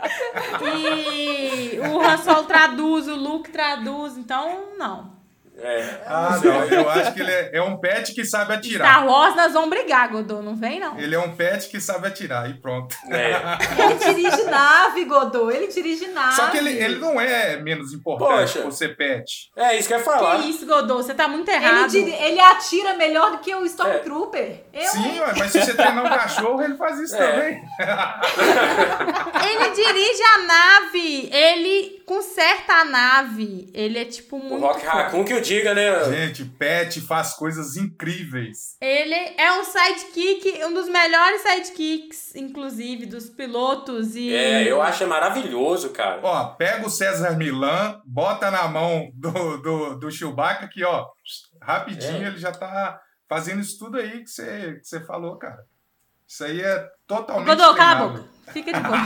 [0.62, 5.22] E o Han Solo traduz, o Luke traduz, então não.
[5.59, 6.00] É.
[6.07, 6.64] Ah, não.
[6.64, 8.88] Eu acho que ele é, é um pet que sabe atirar.
[8.88, 10.98] Star Wars nós vamos brigar, Godô, não vem não.
[10.98, 12.96] Ele é um pet que sabe atirar e pronto.
[13.11, 13.32] É.
[13.82, 15.50] Ele dirige nave, Godô.
[15.50, 16.36] Ele dirige nave.
[16.36, 18.61] Só que ele, ele não é menos importante Poxa.
[18.62, 19.50] por ser pet.
[19.57, 20.38] É isso que eu ia falar.
[20.40, 21.90] Que isso, Godô, você tá muito Ele, errado.
[21.90, 24.64] diri- ele atira melhor do que o Stormtrooper.
[24.72, 27.30] Eu, Sim, ué, mas se você treinar um cachorro, ele faz isso É.
[27.30, 27.62] também.
[29.44, 33.70] Ele dirige a nave, ele conserta a nave.
[33.72, 34.61] Ele é tipo O muito.
[34.64, 34.92] Rock foda.
[34.92, 36.05] Raccoon que o diga, né?
[36.05, 38.76] Gente, pet faz coisas incríveis.
[38.80, 44.34] Ele é um sidekick, um dos melhores sidekicks, inclusive, dos pilotos e.
[44.34, 46.20] É, eu acho maravilhoso, cara.
[46.22, 51.07] Ó, pega o César Milan, bota na mão do, do, do Chewbacca que, ó,
[51.61, 52.26] rapidinho É.
[52.28, 55.64] ele já tá fazendo isso tudo aí que você, que você falou, cara.
[56.33, 58.24] Isso aí é totalmente Godô, cala a boca.
[58.55, 58.97] Fica de boa.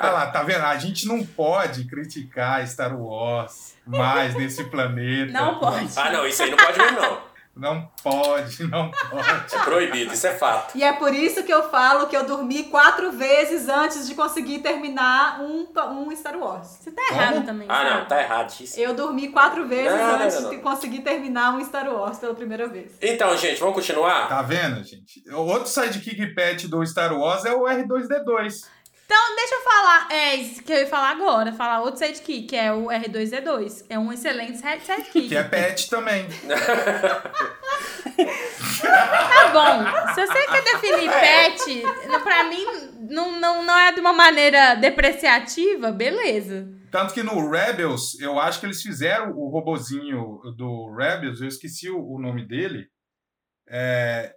[0.00, 0.64] Olha lá, tá vendo?
[0.64, 5.32] A gente não pode criticar Star Wars mais nesse planeta.
[5.32, 5.88] Não pode.
[5.96, 7.27] Ah, não, isso aí não pode mesmo, não.
[7.58, 9.54] Não pode, não pode.
[9.54, 10.78] É proibido, isso é fato.
[10.78, 14.60] E é por isso que eu falo que eu dormi quatro vezes antes de conseguir
[14.60, 16.78] terminar um, um Star Wars.
[16.80, 17.66] Você tá errado também.
[17.68, 18.08] Ah, não, sabe?
[18.08, 18.84] tá erradíssimo.
[18.84, 20.50] Eu dormi quatro vezes Não, não, antes não, não.
[20.50, 22.92] de conseguir terminar um Star Wars pela primeira vez.
[23.02, 24.28] Então, gente, vamos continuar?
[24.28, 25.22] Tá vendo, gente?
[25.30, 28.64] O outro sidekick pet do Star Wars é o R2D2.
[29.10, 30.06] Então, deixa eu falar.
[30.10, 31.50] É isso que eu ia falar agora.
[31.50, 33.86] Falar outro sidekick, que é o R2D2.
[33.88, 35.28] É um excelente side- sidekick.
[35.28, 36.26] Que é pet também.
[38.82, 40.12] Tá bom.
[40.14, 41.82] Se você quer definir pet,
[42.22, 42.64] pra mim,
[43.10, 46.68] não, não, não é de uma maneira depreciativa, beleza.
[46.90, 51.88] Tanto que no Rebels, eu acho que eles fizeram o robozinho do Rebels, eu esqueci
[51.90, 52.86] o, o nome dele,
[53.70, 54.34] é,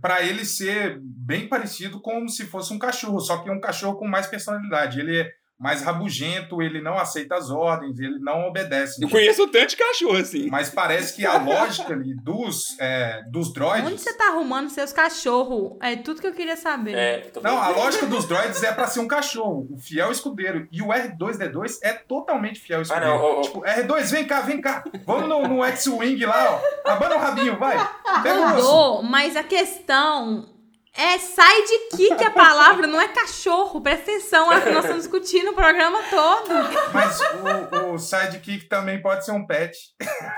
[0.00, 4.08] para ele ser bem parecido como se fosse um cachorro, só que um cachorro com
[4.08, 5.00] mais personalidade.
[5.00, 5.30] Ele é
[5.62, 9.00] mais rabugento, ele não aceita as ordens, ele não obedece.
[9.00, 10.50] Eu conheço tanto de cachorro assim.
[10.50, 13.86] Mas parece que a lógica ali dos, é, dos droids.
[13.86, 15.76] Onde você tá arrumando seus cachorros?
[15.80, 16.96] É tudo que eu queria saber.
[16.96, 20.66] É, Não, a lógica dos droids é pra ser um cachorro, o fiel escudeiro.
[20.72, 23.14] E o R2D2 é totalmente fiel escudeiro.
[23.14, 23.40] Ah, não.
[23.42, 24.82] Tipo, R2, vem cá, vem cá.
[25.06, 26.90] Vamos no, no X-Wing lá, ó.
[26.90, 27.76] Abana o rabinho, vai.
[28.24, 28.48] Pega.
[28.48, 30.51] Rodou, mas a questão
[30.94, 33.80] é sidekick a palavra, não é cachorro.
[33.80, 36.50] Presta atenção, é que nós estamos discutindo o programa todo.
[36.92, 39.76] Mas o, o sidekick também pode ser um pet.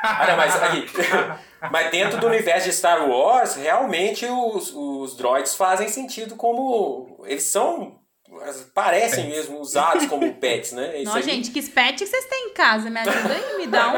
[0.02, 0.86] Ah, não, mas aí.
[1.72, 7.24] mas dentro do universo de Star Wars, realmente os, os droids fazem sentido como.
[7.26, 7.98] Eles são.
[8.74, 10.98] Parecem mesmo usados como pets, né?
[10.98, 11.22] Isso Não, aí.
[11.22, 12.90] gente, que pet que vocês têm em casa?
[12.90, 13.92] Me ajuda aí, me dá um.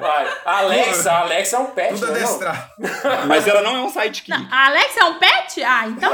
[0.00, 0.38] Vai.
[0.44, 2.20] Alexa, a Alexa é um pet, Tudo né?
[2.20, 2.26] Não?
[2.26, 2.72] adestrado.
[3.26, 4.32] Mas ela não é um sidekick.
[4.50, 5.62] A Alexa é um pet?
[5.64, 6.12] Ah, então.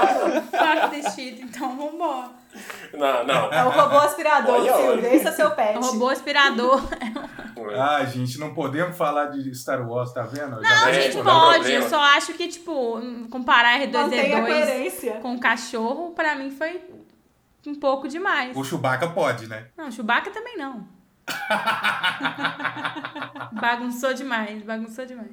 [0.51, 2.38] Claro que então vambora.
[2.93, 3.53] Não, não.
[3.53, 5.15] É o robô aspirador, Olha.
[5.15, 5.79] Esse é seu pet.
[5.79, 6.83] O robô aspirador.
[7.77, 10.57] Ah, gente, não podemos falar de Star Wars, tá vendo?
[10.57, 11.71] Eu Não, É, gente, dá pode.
[11.71, 12.99] Eu só acho que, tipo,
[13.31, 15.13] comparar Mantém a R2D2 coerência.
[15.21, 16.81] com cachorro, pra mim foi
[17.67, 18.57] um pouco demais.
[18.57, 19.67] O Chewbacca pode, né?
[19.77, 20.87] Não, Chewbacca também não.
[23.53, 25.29] bagunçou demais, bagunçou demais.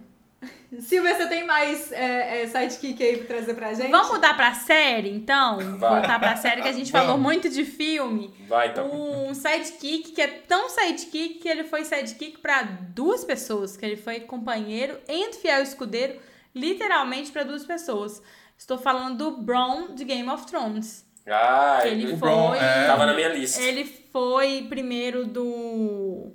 [0.81, 3.89] Silvia, você tem mais é, é, sidekick aí pra trazer pra gente?
[3.91, 5.57] Vamos mudar pra série, então?
[5.77, 5.89] Vai.
[5.99, 7.07] Voltar pra série que a gente Vamos.
[7.07, 8.33] falou muito de filme.
[8.47, 8.89] Vai então.
[8.91, 13.95] Um sidekick que é tão sidekick que ele foi sidekick pra duas pessoas, que ele
[13.97, 16.19] foi companheiro entre fiel e escudeiro,
[16.53, 18.21] literalmente pra duas pessoas.
[18.57, 21.05] Estou falando do Bron de Game of Thrones.
[21.27, 22.57] Ah, Ele ele O Bron, foi.
[22.59, 22.85] é.
[22.85, 23.59] tava na minha lista.
[23.61, 26.31] Ele foi primeiro do.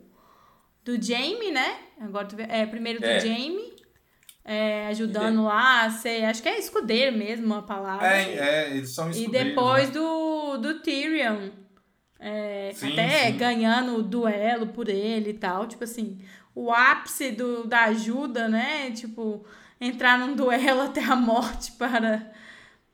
[0.85, 1.77] Do Jamie, né?
[2.01, 3.21] Agora tu vê- É, primeiro do É.
[3.21, 3.70] Jamie.
[4.45, 6.25] É, ajudando lá a ser.
[6.25, 8.07] Acho que é escudeiro mesmo a palavra.
[8.07, 9.95] É, é, eles são e escudeiros, depois né?
[9.95, 11.51] do, do Tyrion.
[12.19, 13.37] é, Sim, até sim.
[13.37, 15.67] ganhando o duelo por ele e tal.
[15.67, 16.19] Tipo assim,
[16.55, 18.91] o ápice do, da ajuda, né?
[18.93, 19.45] Tipo,
[19.81, 22.31] entrar num duelo até a morte para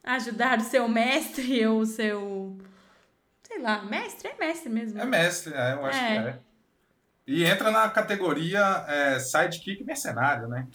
[0.05, 2.57] ajudar o seu mestre ou o seu.
[3.44, 4.28] Sei lá, mestre?
[4.28, 5.01] É mestre mesmo.
[5.01, 6.22] É mestre, é, eu acho É.
[6.22, 6.38] que é.
[7.28, 10.66] E entra na categoria é, sidekick mercenário, né?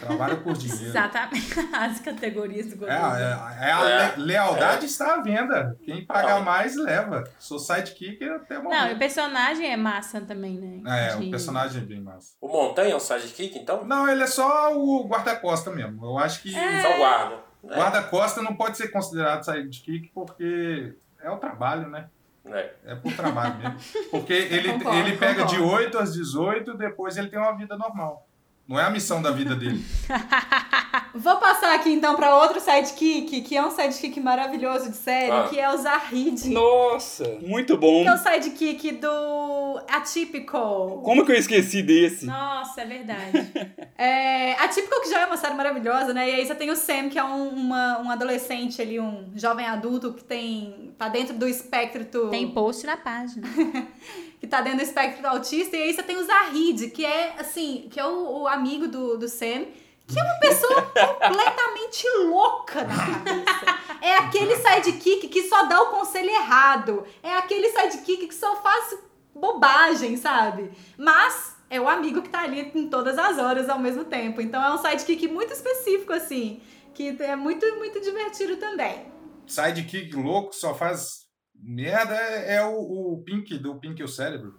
[0.00, 0.86] Trabalha por dinheiro.
[0.86, 1.54] Exatamente.
[1.72, 3.16] As categorias do É, governo.
[3.16, 4.16] é, é a É.
[4.16, 5.76] le- lealdade está à venda.
[5.84, 6.44] Quem pagar Não.
[6.44, 7.22] mais, leva.
[7.38, 8.94] Sou sidekick até Não, e o morrer.
[8.98, 10.82] personagem é massa também, né?
[11.10, 12.34] É, De- o personagem é bem massa.
[12.40, 13.84] O Montanha é um sidekick, então?
[13.84, 16.04] Não, ele é só o guarda-costa mesmo.
[16.04, 16.82] Eu acho que É.
[16.82, 17.36] Só guarda.
[17.62, 17.76] né?
[17.76, 22.06] guarda-costa não pode ser considerado sidekick porque é o trabalho, né?
[22.48, 22.70] É.
[22.86, 23.76] É por trabalho mesmo.
[24.10, 25.74] Porque ele, Concordo, ele pega de concordo.
[25.74, 28.25] 8 às 18, depois ele tem uma vida normal.
[28.68, 29.84] Não é a missão da vida dele.
[31.14, 35.46] Vou passar aqui então pra outro sidekick, que é um sidekick maravilhoso de série, Ah.
[35.48, 36.50] que é o Zahid.
[36.50, 38.02] Nossa, muito bom.
[38.02, 41.00] Que é o sidekick do Atypical.
[41.04, 42.26] Como que eu esqueci desse?
[42.26, 43.52] Nossa, é verdade.
[43.98, 46.28] É, Atypical que já é uma série maravilhosa, né?
[46.30, 49.64] E aí você tem o Sam, que é um, uma- um adolescente ali, um jovem
[49.64, 50.92] adulto que tem.
[50.98, 52.28] tá dentro do espectro.
[52.28, 53.46] Tem post na página.
[54.40, 57.34] que tá dentro do espectro do autista, e aí você tem o Zahid, que é
[57.38, 59.66] assim, que é o, o amigo do, do Sam,
[60.06, 63.86] que é uma pessoa completamente louca na cabeça.
[64.00, 67.04] É aquele sidekick que só dá o conselho errado.
[67.22, 68.96] É aquele sidekick que só faz
[69.34, 70.70] bobagem, sabe?
[70.96, 74.40] Mas é o amigo que tá ali em todas as horas ao mesmo tempo.
[74.40, 76.60] Então é um sidekick muito específico, assim,
[76.94, 79.06] que é muito, muito divertido também.
[79.46, 81.25] Sidekick louco só faz
[81.60, 84.58] merda é, é o, o Pink, do Pink e o Cérebro.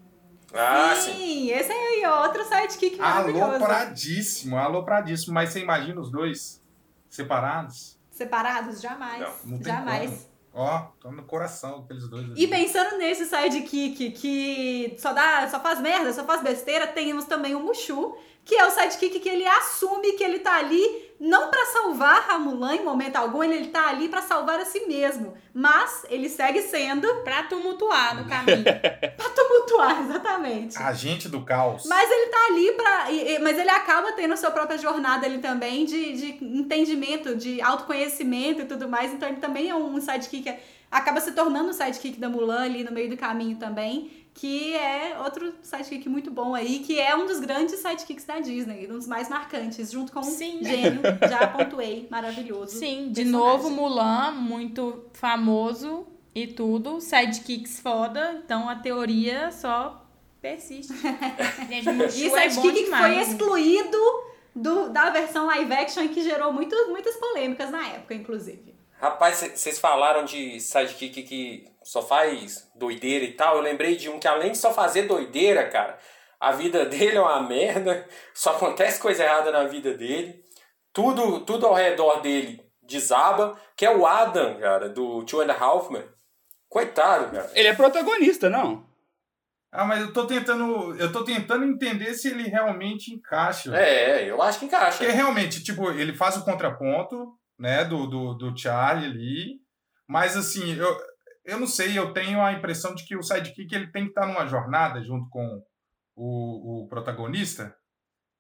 [0.54, 1.50] Ah, sim.
[1.52, 3.44] esse aí é outro sidekick maravilhoso.
[3.44, 5.34] Alopradíssimo, alopradíssimo.
[5.34, 6.64] Mas você imagina os dois
[7.10, 8.00] separados?
[8.10, 8.82] Separados?
[8.82, 9.22] Jamais.
[9.44, 10.10] Não, não Jamais.
[10.10, 10.38] como.
[10.54, 12.26] Ó, tô no coração aqueles dois.
[12.26, 12.44] ali.
[12.44, 17.54] E pensando nesse sidekick que só dá, só faz merda, só faz besteira, temos também
[17.54, 21.66] o Mushu, que é o sidekick que ele assume que ele tá ali não pra
[21.66, 25.34] salvar a Mulan em momento algum, ele, ele tá ali pra salvar a si mesmo,
[25.54, 28.64] mas ele segue sendo pra tumultuar no caminho.
[29.18, 30.78] pra tumultuar, exatamente.
[30.78, 31.86] Agente do caos.
[31.86, 33.12] Mas ele tá ali pra.
[33.12, 37.62] e- e- Mas ele acaba tendo sua própria jornada ali também de, de entendimento, de
[37.62, 39.12] autoconhecimento e tudo mais.
[39.14, 40.54] Então ele também é um sidekick.
[40.90, 44.17] Acaba se tornando um sidekick da Mulan ali no meio do caminho também.
[44.38, 48.86] Que é outro sidekick muito bom aí, que é um dos grandes sidekicks da Disney,
[48.86, 50.60] um dos mais marcantes, junto com Sim.
[50.60, 52.78] o gênio, já pontuei, maravilhoso.
[52.78, 53.32] Sim, de personagem.
[53.32, 60.06] novo Mulan, muito famoso e tudo, sidekicks foda, então a teoria só
[60.40, 60.94] persiste.
[61.68, 63.98] Gente, Mushu E é bom sidekick que foi excluído
[64.56, 68.77] do, da versão live action e que gerou muito, muitas polêmicas na época, inclusive.
[69.00, 73.58] Rapaz, vocês falaram de sidekick que só faz doideira e tal.
[73.58, 75.98] Eu lembrei de um que além de só fazer doideira, cara,
[76.40, 80.44] a vida dele é uma merda, só acontece coisa errada na vida dele.
[80.92, 85.56] Tudo, tudo ao redor dele desaba, que é o Adam, cara, do Two and a
[85.56, 86.04] Half Men.
[86.68, 87.52] Coitado, cara.
[87.54, 88.86] Ele é protagonista, não?
[89.72, 90.96] Ah, mas eu tô tentando.
[90.96, 93.76] Eu tô tentando entender se ele realmente encaixa.
[93.78, 94.98] É, eu acho que encaixa.
[94.98, 99.62] Porque realmente, tipo, ele faz o contraponto, né, do, do, do Charlie ali.
[100.08, 100.98] Mas assim, eu,
[101.46, 104.26] eu não sei, eu tenho a impressão de que o sidekick ele tem que estar
[104.26, 105.64] numa jornada junto com
[106.16, 107.76] o, o protagonista.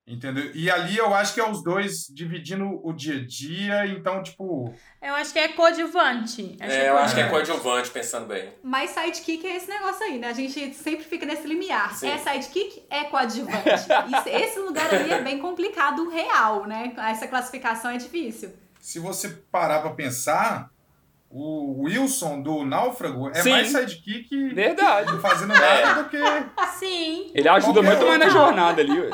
[0.09, 0.55] Entendeu?
[0.55, 4.73] E ali eu acho que é os dois dividindo o dia a dia, então, tipo.
[5.01, 6.55] Eu acho que é coadjuvante.
[6.61, 8.53] Acho é, eu acho que é coadjuvante, pensando bem.
[8.63, 10.29] Mas sidekick é esse negócio aí, né?
[10.29, 11.93] A gente sempre fica nesse limiar.
[11.93, 12.07] Sim.
[12.07, 13.67] É sidekick, é coadjuvante.
[14.31, 16.93] Esse lugar ali é bem complicado, real, né?
[16.99, 18.53] Essa classificação é difícil.
[18.87, 20.71] Se você parar pra pensar,
[21.29, 23.49] o Wilson do Náufrago é Sim.
[23.49, 25.19] mais sidekick Verdade.
[25.19, 26.17] fazendo nada do que.
[26.79, 29.09] Sim, Ele ajuda muito mais na jornada ali, ué.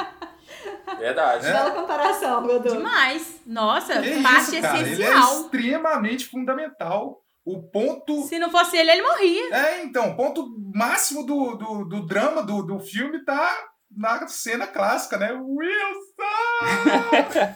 [0.99, 1.47] Verdade.
[1.47, 1.53] É.
[1.53, 2.69] Bela comparação, Godô.
[2.69, 3.41] demais.
[3.47, 4.77] Nossa, Que parte isso, cara?
[4.77, 5.41] Ele é essencial.
[5.41, 7.23] extremamente fundamental.
[7.43, 8.21] O ponto.
[8.27, 9.55] Se não fosse ele, ele morria.
[9.55, 13.51] É, então, o ponto máximo do, do, do drama do, do filme tá
[13.95, 15.31] na cena clássica, né?
[15.31, 15.59] Wilson!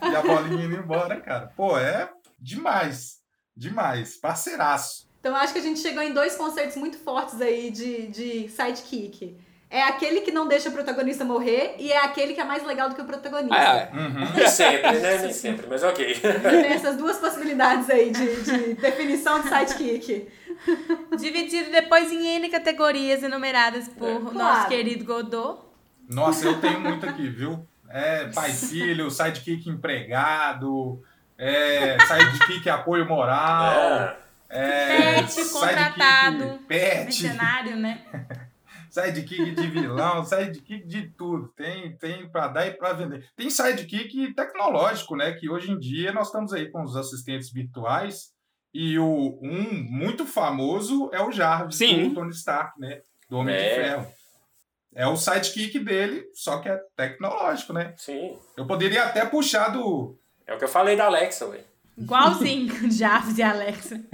[0.11, 1.51] e a bolinha indo embora, cara.
[1.55, 2.09] Pô, é
[2.39, 3.17] demais.
[3.55, 4.17] Demais.
[4.17, 5.07] Parceiraço.
[5.19, 9.37] Então acho que a gente chegou em dois conceitos muito fortes aí de, de sidekick.
[9.69, 12.87] É aquele que não deixa o protagonista morrer e é aquele que é mais legal
[12.87, 13.57] do que o protagonista.
[13.57, 13.91] Ah, é.
[13.93, 14.33] Uhum.
[14.33, 15.17] Nem sempre, né?
[15.17, 16.19] Nem sempre, mas ok.
[16.21, 20.29] Tem essas duas possibilidades aí de, de definição de sidekick.
[21.17, 24.69] Dividido depois em N categorias enumeradas por É, nosso claro.
[24.69, 25.66] querido Godot.
[26.07, 27.67] Nossa, eu tenho muito aqui, viu?
[27.89, 31.01] É pai filho, sidekick empregado,
[31.37, 34.17] é, sidekick apoio moral,
[34.49, 36.59] é, Pet sidekick contratado.
[36.67, 38.03] pet, Mercenário, né?
[38.89, 41.49] sidekick de vilão, sidekick de tudo.
[41.49, 43.25] Tem, tem para dar e para vender.
[43.35, 45.33] Tem sidekick tecnológico, né?
[45.33, 48.31] Que hoje em dia nós estamos aí com os assistentes virtuais
[48.73, 52.09] e o um muito famoso é o Jarvis Sim.
[52.09, 53.01] do Tony Stark, né?
[53.29, 53.75] Do Homem de É.
[53.75, 54.16] Ferro.
[54.97, 57.93] É o sidekick dele, só que é tecnológico, né?
[57.97, 58.35] Sim.
[58.57, 60.17] Eu poderia até puxar do.
[60.47, 61.59] É o que eu falei da Alexa, ué.
[61.95, 64.01] Igualzinho Jarvis e Alexa.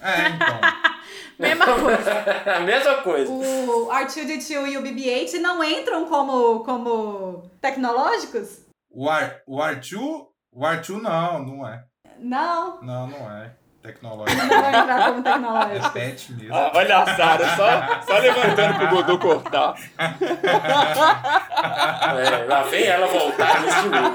[0.00, 0.60] É, então.
[1.38, 2.54] Mesma coisa.
[2.56, 3.30] A mesma coisa.
[3.30, 8.64] O R2D2 e o BB-8 não entram como, como tecnológicos?
[8.90, 10.26] O, R, o R2.
[10.52, 11.84] O R2 não, não é.
[12.18, 13.54] Não, Não, não é.
[13.82, 14.40] Tecnológico.
[14.46, 15.90] não vai entrar como É tecnológico.
[15.90, 16.54] pet mesmo.
[16.54, 19.74] Ah, olha a Sara, só, só levantando pro Godot cortar.
[22.12, 24.14] É, lá vem ela voltar de novo.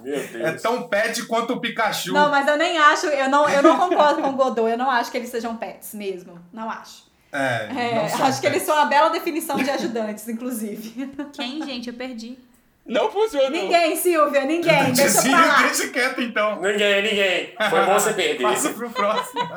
[0.00, 0.62] Meu É Deus.
[0.62, 2.12] tão pet quanto o Pikachu.
[2.12, 4.90] Não, mas eu nem acho, eu não, eu não concordo com o Godot, eu não
[4.90, 6.38] acho que eles sejam pets mesmo.
[6.52, 7.04] Não acho.
[7.32, 8.66] É, É, não acho que eles pets.
[8.66, 11.12] são uma bela definição de ajudantes, inclusive.
[11.32, 11.88] Quem, gente?
[11.88, 12.38] Eu perdi.
[12.86, 13.50] Não funcionou.
[13.50, 14.92] Ninguém, Silvia, ninguém.
[14.92, 15.62] Deixa Sim, pra lá.
[15.62, 16.60] deixa quieto então.
[16.60, 17.54] Ninguém, ninguém.
[17.70, 18.42] Foi bom você perder.
[18.42, 19.40] Passa pro próximo.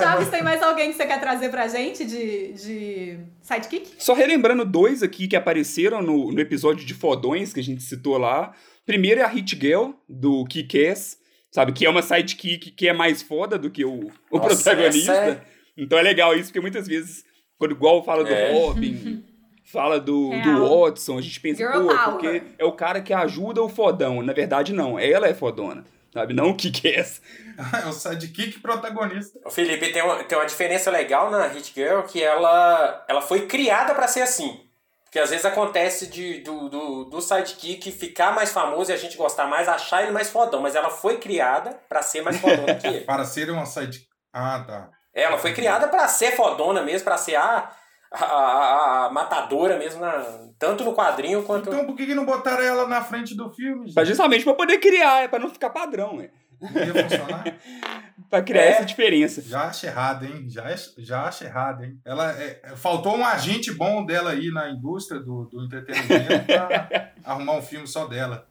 [0.00, 3.90] Chaves, tem mais alguém que você quer trazer pra gente de, de sidekick?
[3.98, 8.16] Só relembrando dois aqui que apareceram no, no episódio de Fodões que a gente citou
[8.16, 8.52] lá.
[8.86, 11.18] Primeiro é a Hit Girl, do Kick-Ass,
[11.50, 11.72] sabe?
[11.72, 15.12] Que é uma sidekick que é mais foda do que o, o Nossa, protagonista.
[15.12, 15.40] é-
[15.76, 17.24] Então é legal isso, porque muitas vezes,
[17.58, 18.52] quando igual fala do É.
[18.52, 19.24] Robin,
[19.64, 20.80] fala do, do Real.
[20.84, 22.10] Watson, a gente pensa, Girl pô, power.
[22.10, 24.22] porque é o cara que ajuda o fodão.
[24.22, 24.98] Na verdade, não.
[24.98, 26.34] Ela é fodona, sabe?
[26.34, 27.20] Não o Kick-Ass.
[27.84, 29.38] É o sidekick protagonista.
[29.44, 33.46] Ô, Felipe, tem uma, tem uma diferença legal na Hit Girl que ela, ela foi
[33.46, 34.60] criada pra ser assim.
[35.04, 39.16] Porque às vezes acontece de, do, do, do sidekick ficar mais famoso e a gente
[39.16, 40.60] gostar mais, achar ele mais fodão.
[40.60, 43.00] Mas ela foi criada pra ser mais fodona que ele.
[43.02, 44.08] Para ser uma sidekick.
[44.32, 44.90] Ah, tá.
[45.14, 47.70] Ela foi criada pra ser fodona mesmo, pra ser a,
[48.10, 50.24] a, a- a matadora mesmo, na,
[50.58, 51.68] tanto no quadrinho quanto.
[51.70, 53.88] Então por que, que não botaram ela na frente do filme?
[53.90, 54.04] Gente?
[54.06, 56.30] justamente pra poder criar, é pra não ficar padrão, é.
[56.60, 57.44] Não ia funcionar?
[58.30, 58.68] Pra criar É.
[58.68, 59.42] essa diferença.
[59.42, 60.48] Já acho errado, hein?
[60.48, 62.00] Já, é- já acho errado, hein?
[62.04, 67.12] Ela, é, é, faltou um agente bom dela aí na indústria do, do entretenimento pra
[67.24, 68.48] arrumar um filme só dela.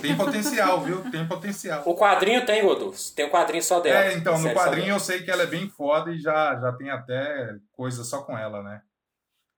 [0.00, 1.10] Tem potencial, viu?
[1.10, 1.82] Tem potencial.
[1.86, 2.98] O quadrinho tem, Godolfo.
[3.14, 4.04] Tem um quadrinho só dela.
[4.06, 6.90] É, então, no quadrinho eu sei que ela é bem foda e já, já tem
[6.90, 8.80] até coisa só com ela, né?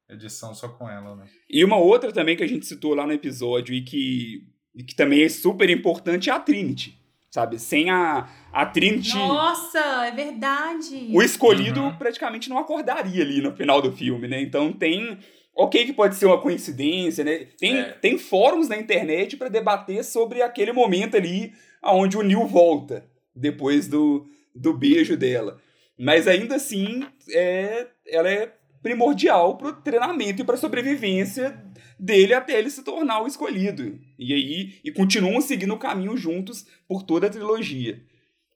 [0.08, 1.24] Edição só com ela, né?
[1.48, 4.94] E uma outra também que a gente citou lá no episódio e que, e que
[4.94, 7.00] também é super importante é a Trinity.
[7.32, 7.58] Sabe?
[7.58, 11.08] Sem a, a Trinity, Nossa, é verdade.
[11.14, 11.96] o escolhido Uhum.
[11.96, 14.40] praticamente não acordaria ali no final do filme, né?
[14.42, 15.16] Então tem,
[15.56, 17.46] ok que pode ser uma coincidência, né?
[17.58, 17.84] Tem, É.
[17.92, 23.88] tem fóruns na internet para debater sobre aquele momento ali onde o Neil volta depois
[23.88, 25.58] do, do beijo dela.
[25.98, 28.52] Mas ainda assim, é, ela é
[28.82, 31.62] primordial pro treinamento e pra sobrevivência
[31.98, 33.98] dele até ele se tornar o escolhido.
[34.18, 38.02] E aí, e continuam seguindo o caminho juntos por toda a trilogia.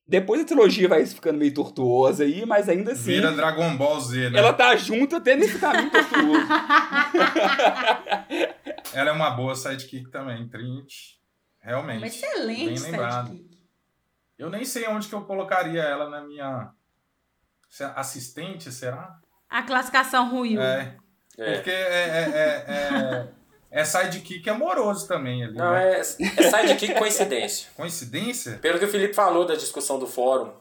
[0.09, 4.31] Depois a trilogia vai ficando meio tortuosa aí, mas ainda assim, Vira Dragon Ball Z,
[4.31, 4.39] né?
[4.39, 6.47] ela tá junto até nesse caminho tortuoso.
[8.95, 11.21] Ela é uma boa sidekick também, Trinity.
[11.61, 11.99] Realmente.
[11.99, 13.27] Uma excelente Bem lembrado.
[13.33, 13.59] sidekick.
[14.39, 16.71] Eu nem sei onde que eu colocaria ela na minha
[17.95, 19.19] assistente, será?
[19.49, 20.59] A classificação ruim.
[20.59, 20.93] É,
[21.39, 21.55] É.
[21.55, 25.97] porque é, é, é, é, é sidekick amoroso também ali, Não, né?
[25.97, 27.69] é, é sidekick coincidência.
[27.77, 28.59] Coincidência?
[28.63, 30.53] Pelo que o Felipe falou da discussão do fórum.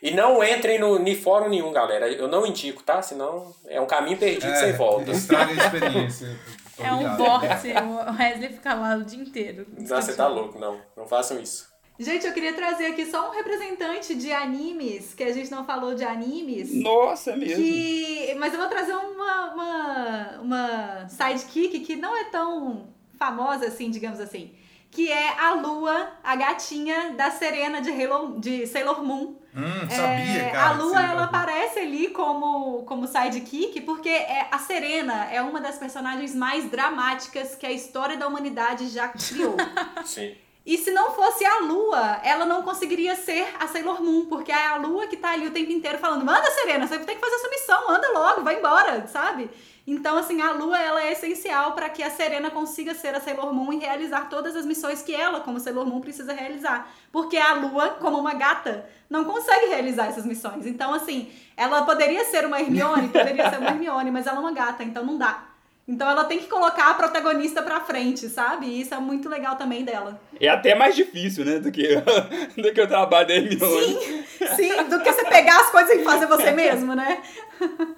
[0.00, 2.08] E não entrem no, em fórum nenhum, galera.
[2.08, 3.02] Eu não indico, tá?
[3.02, 5.10] Senão é um caminho perdido sem volta.
[5.10, 6.28] Estraga a experiência.
[6.80, 7.72] É um vórtice.
[7.72, 9.66] O Wesley fica lá o dia inteiro.
[9.76, 10.80] Não, você tá louco, não.
[10.96, 11.66] Não façam isso.
[11.98, 15.94] Gente, eu queria trazer aqui só um representante de animes, que a gente não falou
[15.96, 16.72] de animes.
[16.72, 17.56] Nossa, é mesmo.
[17.56, 18.36] Que...
[18.38, 22.86] Mas eu vou trazer uma, uma, uma sidekick que não é tão
[23.18, 24.52] famosa assim, digamos assim.
[24.92, 29.34] Que é a Lua, a gatinha da Serena de, Halo, de Sailor Moon.
[29.54, 30.68] Hum, sabia, É, cara.
[30.68, 35.78] a Lua, ela aparece ali como, como sidekick, porque é, a Serena é uma das
[35.78, 39.56] personagens mais dramáticas que a história da humanidade já criou.
[40.06, 40.34] Sim.
[40.68, 44.66] E se não fosse a Lua, ela não conseguiria ser a Sailor Moon, porque é
[44.66, 47.36] a Lua que tá ali o tempo inteiro falando: manda, Serena, você tem que fazer
[47.36, 49.48] essa missão, anda logo, vai embora, sabe?
[49.86, 53.50] Então, assim, a Lua ela é essencial para que a Serena consiga ser a Sailor
[53.54, 56.86] Moon e realizar todas as missões que ela, como Sailor Moon, precisa realizar.
[57.10, 60.66] Porque a Lua, como uma gata, não consegue realizar essas missões.
[60.66, 64.52] Então, assim, ela poderia ser uma Hermione, poderia ser uma Hermione, mas ela é uma
[64.52, 65.47] gata, então não dá.
[65.88, 68.66] Então ela tem que colocar a protagonista pra frente, sabe?
[68.66, 70.20] E isso é muito legal também dela.
[70.38, 71.96] É até mais difícil, né, do que,
[72.60, 73.94] do que o trabalho da Hermione.
[73.98, 74.24] Sim,
[74.54, 77.22] sim, do que você pegar as coisas e fazer você mesmo, né?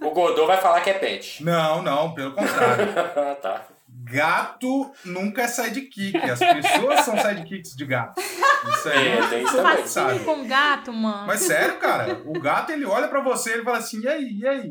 [0.00, 1.42] O Godot vai falar que é pet.
[1.44, 2.86] Não, não, pelo contrário.
[3.42, 3.66] tá.
[4.04, 6.16] Gato nunca é sidekick.
[6.16, 8.20] As pessoas são sidekicks de gato.
[8.20, 9.86] Isso aí É, isso também.
[9.86, 10.20] sabe.
[10.20, 11.26] Com gato, mano.
[11.26, 14.46] Mas sério, cara, o gato ele olha pra você e fala assim: e aí, e
[14.48, 14.70] aí?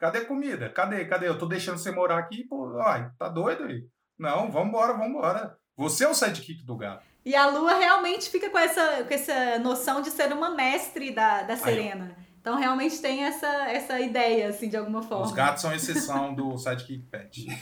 [0.00, 0.68] Cadê a comida?
[0.70, 1.04] Cadê?
[1.04, 1.28] Cadê?
[1.28, 3.84] Eu tô deixando você morar aqui, pô, ai, tá doido aí?
[4.18, 5.56] Não, vambora, vambora.
[5.76, 7.04] Você é o sidekick do gato.
[7.24, 11.42] E a Lua realmente fica com essa, com essa noção de ser uma mestre da,
[11.42, 12.16] da Serena.
[12.40, 15.26] Então realmente tem essa, essa ideia, assim, de alguma forma.
[15.26, 17.46] Os gatos são exceção do sidekick pet.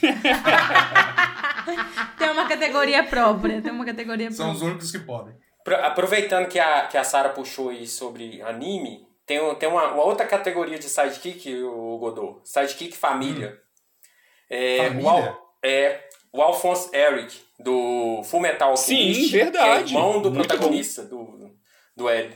[2.17, 3.61] Tem uma categoria própria.
[3.61, 5.35] Tem uma categoria São os únicos que podem.
[5.65, 9.93] Pro- Aproveitando que a, que a Sarah puxou aí sobre anime, tem, um- tem uma,
[9.93, 12.41] uma outra categoria de sidekick, o Godot.
[12.43, 13.57] Sidekick família.
[14.51, 15.05] É, Família?
[15.05, 19.85] O, Al- é o Alphonse Eric, do Fullmetal Sim, Alchemist, verdade.
[19.85, 21.51] Que é irmão do Muito protagonista, do,
[21.95, 22.35] do L.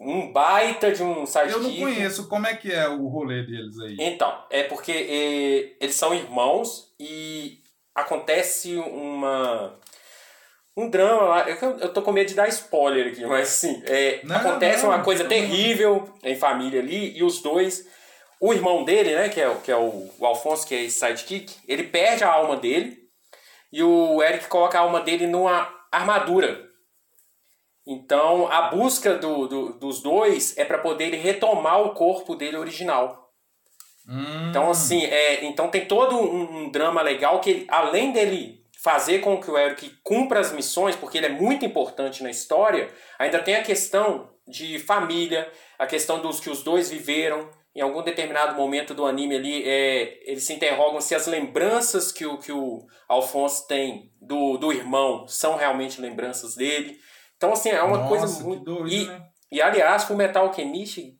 [0.00, 1.52] Um baita de um sidekick.
[1.54, 3.96] Eu não conheço como é que é o rolê deles aí.
[3.98, 7.60] Então, é porque eh, eles são irmãos e
[7.94, 9.76] acontece uma
[10.78, 11.48] um drama lá.
[11.48, 14.90] Eu, eu tô com medo de dar spoiler aqui, mas assim, é, Não, acontece não,
[14.90, 15.28] uma coisa não.
[15.28, 17.86] terrível em família ali e os dois.
[18.40, 20.98] O irmão dele, né, que é, o- que é o, o Alfonso, que é esse
[21.00, 22.96] sidekick, ele perde a alma dele
[23.72, 26.66] e o Eric coloca a alma dele numa armadura.
[27.86, 32.56] Então, a busca do, do- dos dois é para poder ele retomar o corpo dele
[32.58, 33.30] original.
[34.06, 39.18] Hum, Então, assim, é, então tem todo um, um drama legal que, além dele fazer
[39.18, 43.40] com que o Eric cumpra as missões, porque ele é muito importante na história, ainda
[43.40, 47.50] tem a questão de família, a questão dos que os dois viveram.
[47.74, 52.26] Em algum determinado momento do anime ali, é, eles se interrogam se as lembranças que
[52.26, 56.98] o, que o Alphonse tem do, do irmão são realmente lembranças dele.
[57.36, 58.64] Então, assim, é uma Nossa, coisa que muito.
[58.64, 59.22] doido, e, né?
[59.52, 61.17] e, aliás, o Metal Alchemist,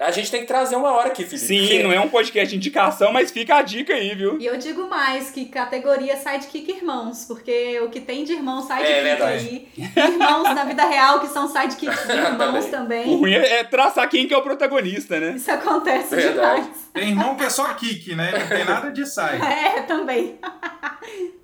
[0.00, 1.46] a gente tem que trazer uma hora aqui, Felipe.
[1.46, 4.40] Sim, porque- não é um podcast de indicação, mas fica a dica aí, viu?
[4.40, 8.90] E eu digo mais que categoria sidekick irmãos, porque o que tem de irmão sidekick
[8.90, 9.68] É verdade.
[9.76, 13.04] aí, irmãos na vida real que são sidekicks de irmãos O também.
[13.18, 15.34] ruim é é traçar quem que é o protagonista, né?
[15.36, 16.60] Isso acontece Verdade.
[16.62, 16.90] demais.
[16.94, 18.32] Tem irmão que é só kick, né?
[18.32, 19.40] Não tem nada de side.
[19.44, 20.38] É, também.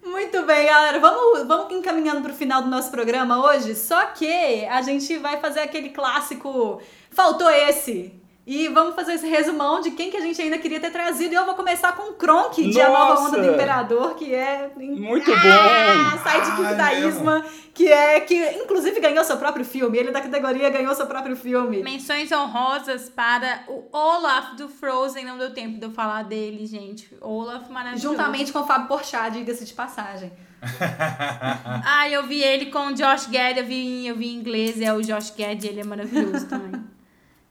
[0.04, 0.98] Muito bem, galera.
[1.00, 3.74] Vamos, vamos encaminhando pro final do nosso programa hoje.
[3.74, 6.80] Só que a gente vai fazer aquele clássico.
[7.16, 8.12] Faltou esse.
[8.46, 11.32] E vamos fazer esse resumão de quem que a gente ainda queria ter trazido.
[11.32, 14.70] E eu vou começar com o Kronk, de A Nova Onda do Imperador, que é...
[14.76, 16.30] Muito ah, bom!
[16.30, 18.20] Sidekick da Isma, que é...
[18.20, 19.96] Que inclusive ganhou seu próprio filme.
[19.96, 21.82] Ele da categoria ganhou seu próprio filme.
[21.82, 25.24] Menções honrosas para o Olaf do Frozen.
[25.24, 27.08] Não deu tempo de eu falar dele, gente.
[27.22, 28.10] Olaf maravilhoso.
[28.10, 30.30] Juntamente com o Fábio Porchat, diga-se de passagem.
[31.84, 34.92] ah, eu vi ele com o Josh Gad, eu vi, eu vi em inglês, é
[34.92, 36.84] o Josh Gad, ele é maravilhoso também.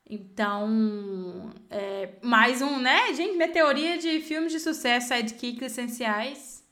[0.08, 3.12] Então, é, mais um, né?
[3.14, 6.64] Gente, minha teoria de filmes de sucesso, sidekicks essenciais.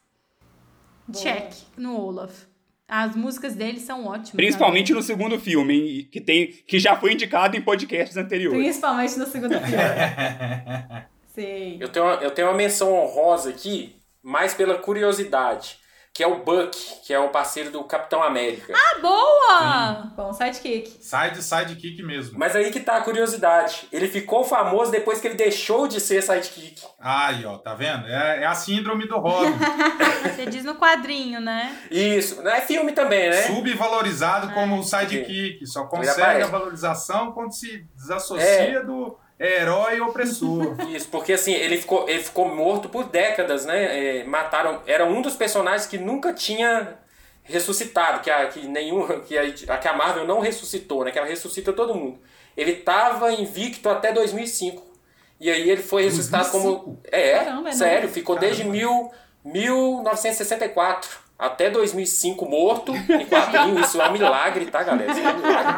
[1.07, 1.23] Boa.
[1.23, 2.45] Check no Olaf.
[2.87, 4.31] As músicas dele são ótimas.
[4.31, 8.61] Principalmente no segundo filme, que, tem, que já foi indicado em podcasts anteriores.
[8.61, 9.73] Principalmente no segundo filme.
[11.33, 11.77] Sim.
[11.79, 15.79] Eu tenho, uma, eu tenho uma menção honrosa aqui, mais pela curiosidade
[16.13, 18.71] que é o Buck, que é o parceiro do Capitão América.
[18.75, 20.03] Ah, boa!
[20.03, 20.11] Sim.
[20.15, 21.03] Bom, sidekick.
[21.03, 22.37] Side, sidekick mesmo.
[22.37, 23.87] Mas aí que tá a curiosidade.
[23.91, 26.83] Ele ficou famoso depois que ele deixou de ser sidekick.
[26.99, 28.05] Aí, ó, tá vendo?
[28.05, 29.53] É, é a síndrome do Robin.
[30.23, 31.75] Você diz no quadrinho, né?
[31.89, 32.47] Isso.
[32.47, 33.41] É filme também, né?
[33.47, 34.53] Subvalorizado é.
[34.53, 35.65] como sidekick.
[35.65, 38.83] Só consegue a valorização quando se desassocia é.
[38.83, 40.75] do herói opressor.
[40.89, 44.19] Isso, porque assim, ele ficou, ele ficou morto por décadas, né?
[44.19, 44.81] É, mataram.
[44.85, 46.97] Era um dos personagens que nunca tinha
[47.43, 51.11] ressuscitado, que a, que nenhum, que a, que a Marvel não ressuscitou, né?
[51.11, 52.19] Que ela ressuscita todo mundo.
[52.55, 54.93] Ele estava invicto até 2005.
[55.39, 56.83] E aí ele foi ressuscitado 2005?
[56.83, 57.01] como.
[57.11, 58.55] É, Caramba, é sério, ficou Caramba.
[58.55, 59.11] desde mil,
[59.43, 63.79] 1964 até 2005 morto em quadrinho.
[63.79, 65.11] Isso é um milagre, tá, galera?
[65.11, 65.73] Isso é um milagre.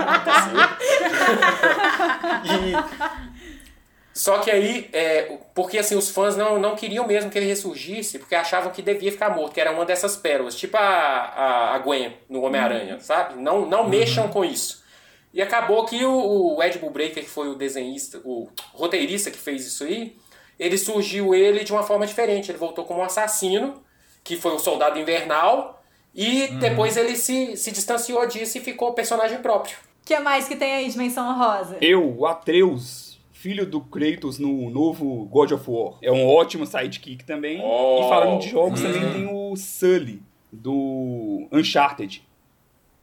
[3.26, 3.35] e,
[4.16, 8.18] só que aí, é, porque assim, os fãs não, não queriam mesmo que ele ressurgisse,
[8.18, 11.80] porque achavam que devia ficar morto, que era uma dessas pérolas, tipo a, a, a
[11.80, 13.00] Gwen no Homem-Aranha, uhum.
[13.02, 13.36] sabe?
[13.42, 13.90] Não, não uhum.
[13.90, 14.82] mexam com isso.
[15.34, 19.68] E acabou que o, o Ed Bullbreaker, que foi o desenhista, o roteirista que fez
[19.68, 20.16] isso aí,
[20.58, 22.50] ele surgiu ele de uma forma diferente.
[22.50, 23.84] Ele voltou como um assassino,
[24.24, 26.60] que foi o Soldado Invernal, e uhum.
[26.60, 29.76] depois ele se, se distanciou disso e ficou personagem próprio.
[30.02, 31.78] O que mais que tem aí de menção rosa?
[31.82, 33.05] Eu, o Atreus,
[33.46, 36.00] filho do Kratos no novo God of War.
[36.02, 37.62] É um ótimo sidekick também.
[37.64, 38.92] Oh, e falando de jogos, hum.
[38.92, 42.28] também tem o Sully, do Uncharted.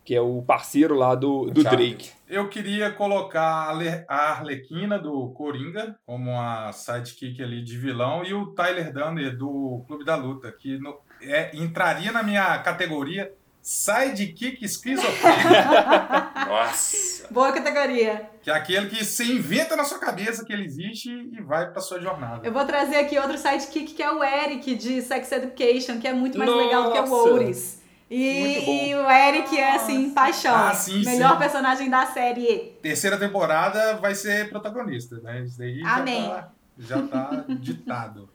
[0.05, 2.11] Que é o parceiro lá do, do Drake.
[2.28, 3.72] Eu queria colocar
[4.09, 9.84] a Arlequina do Coringa como a sidekick ali de vilão e o Tyler Dunner do
[9.86, 13.32] Clube da Luta, que no, é, entraria na minha categoria
[13.63, 15.49] Sidekick esquizofrênico.
[16.49, 17.29] Nossa.
[17.31, 18.29] Boa categoria.
[18.43, 21.81] Que é aquele que se inventa na sua cabeça que ele existe e vai pra
[21.81, 22.45] sua jornada.
[22.45, 26.13] Eu vou trazer aqui outro sidekick que é o Eric de Sex Education, que é
[26.13, 26.65] muito mais Nossa.
[26.65, 27.81] legal do que o Ouris.
[28.11, 30.55] E, e, o Eric é assim, paixão.
[30.55, 31.39] Ah, sim, Melhor sim.
[31.39, 32.77] personagem da série.
[32.83, 35.41] Terceira temporada vai ser protagonista, né?
[35.45, 36.25] Isso daí Amém.
[36.25, 38.29] já tá, já tá ditado.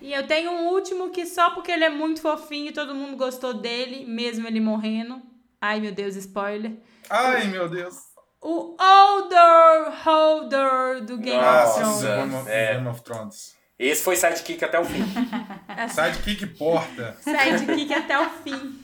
[0.00, 3.54] E eu tenho um último que só porque ele é muito fofinho, todo mundo gostou
[3.54, 5.20] dele, mesmo ele morrendo.
[5.60, 6.72] Ai, meu Deus, spoiler.
[7.08, 7.96] Ai, meu Deus.
[8.40, 12.02] O Older Holder do Game Nossa, of Thrones.
[12.02, 12.74] Game of, é.
[12.74, 13.54] Game of Thrones.
[13.78, 15.02] Esse foi sidekick até o fim.
[15.88, 17.16] sidekick porta.
[17.20, 18.80] Sidekick até o fim.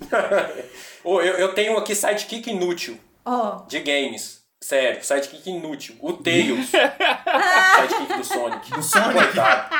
[1.04, 2.98] oh, eu, eu tenho aqui sidekick inútil.
[3.24, 3.66] Oh.
[3.66, 4.45] De games.
[4.66, 5.94] Sério, sidekick inútil.
[6.00, 6.66] O Tails.
[6.74, 8.72] sidekick do Sonic.
[8.72, 9.12] Do Sonic?
[9.12, 9.76] Coitado.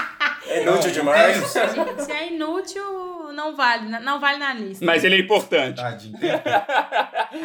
[0.47, 1.45] É inútil demais.
[1.45, 4.85] Se é inútil, não vale, não vale na lista.
[4.85, 5.75] Mas ele é importante.
[5.75, 6.17] Tadinho.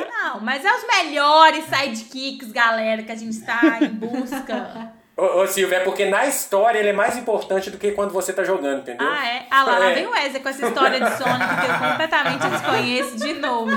[0.07, 4.93] Não, mas é os melhores sidekicks, galera, que a gente está em busca.
[5.15, 8.31] Ô, ô Silvio, é porque na história ele é mais importante do que quando você
[8.31, 9.07] tá jogando, entendeu?
[9.07, 9.45] Ah, é?
[9.51, 9.79] Ah, lá, é.
[9.79, 13.71] lá vem o Wesley com essa história de Sonic que eu completamente desconheço de novo.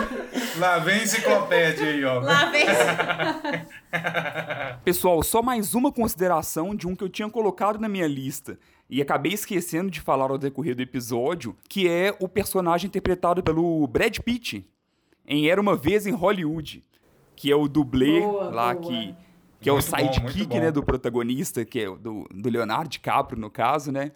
[0.59, 2.21] Lá vem enciclopédia aí, ó.
[2.21, 2.67] Lá vem.
[4.85, 8.57] Pessoal, só mais uma consideração de um que eu tinha colocado na minha lista
[8.89, 13.85] e acabei esquecendo de falar ao decorrer do episódio, que é o personagem interpretado pelo
[13.87, 14.65] Brad Pitt
[15.27, 16.85] em Era Uma Vez em Hollywood,
[17.35, 18.87] que é o dublê boa, lá boa.
[18.87, 19.17] que
[19.65, 23.91] que é o sidekick, né, do protagonista, que é do, do Leonardo DiCaprio, no caso,
[23.91, 24.13] né?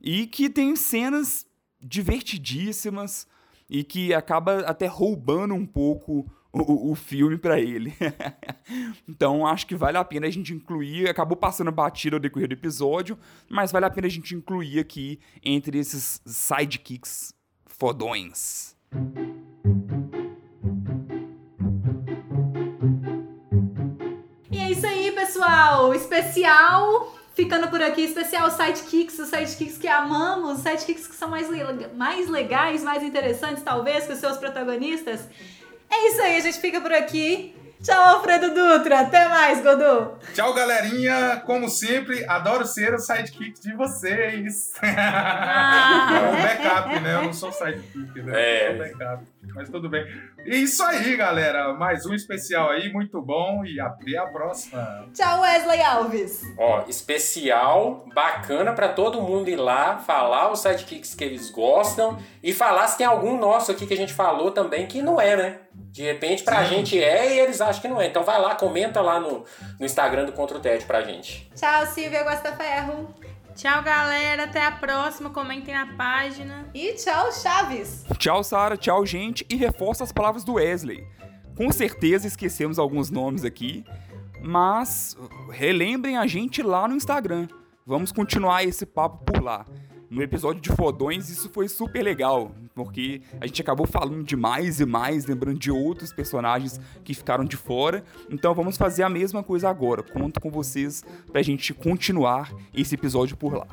[0.00, 1.44] E que tem cenas
[1.80, 3.26] divertidíssimas
[3.68, 7.92] e que acaba até roubando um pouco o, o filme para ele.
[9.08, 11.08] então acho que vale a pena a gente incluir.
[11.08, 13.18] Acabou passando batida ao decorrer do episódio,
[13.48, 17.34] mas vale a pena a gente incluir aqui entre esses sidekicks
[17.66, 18.76] fodões.
[25.38, 31.28] Pessoal, especial ficando por aqui, especial sidekicks, os sidekicks que amamos, os sidekicks que são
[31.28, 31.48] mais,
[31.94, 35.28] mais legais, mais interessantes, talvez, que os seus protagonistas.
[35.88, 37.54] É isso aí, a gente fica por aqui.
[37.80, 39.00] Tchau, Alfredo Dutra.
[39.02, 40.16] Até mais, Godô.
[40.34, 41.40] Tchau, galerinha.
[41.46, 44.72] Como sempre, adoro ser o sidekick de vocês.
[44.82, 46.08] Ah.
[46.18, 47.14] É um backup, né?
[47.14, 48.32] Eu não sou sidekick, né?
[48.34, 48.66] É.
[48.66, 49.24] Eu sou backup.
[49.54, 50.04] Mas tudo bem.
[50.44, 51.72] E isso aí, galera.
[51.74, 53.64] Mais um especial aí, muito bom.
[53.64, 55.08] E até a próxima.
[55.14, 56.42] Tchau, Wesley Alves.
[56.58, 62.52] Ó, especial, bacana pra todo mundo ir lá, falar os sidekicks que eles gostam e
[62.52, 65.60] falar se tem algum nosso aqui que a gente falou também que não é, né?
[65.74, 66.76] De repente pra Sim.
[66.76, 68.06] gente é e eles acham que não é.
[68.06, 69.44] Então vai lá, comenta lá no,
[69.78, 71.50] no Instagram do Contra o Ted pra gente.
[71.56, 73.14] Tchau, Silvia Guastaferro.
[73.58, 74.44] Tchau, galera.
[74.44, 75.30] Até a próxima.
[75.30, 76.70] Comentem na página.
[76.72, 78.04] E tchau, Chaves.
[78.16, 81.04] Tchau, Sara, tchau, gente, e reforça as palavras do Wesley.
[81.56, 83.84] Com certeza esquecemos alguns nomes aqui,
[84.40, 85.16] mas
[85.50, 87.48] relembrem a gente lá no Instagram.
[87.84, 89.66] Vamos continuar esse papo por lá.
[90.08, 92.52] No episódio de Fodões, isso foi super legal,
[92.84, 97.44] porque a gente acabou falando de mais e mais, lembrando de outros personagens que ficaram
[97.44, 98.04] de fora.
[98.30, 100.02] Então vamos fazer a mesma coisa agora.
[100.02, 103.66] Conto com vocês pra gente continuar esse episódio por lá.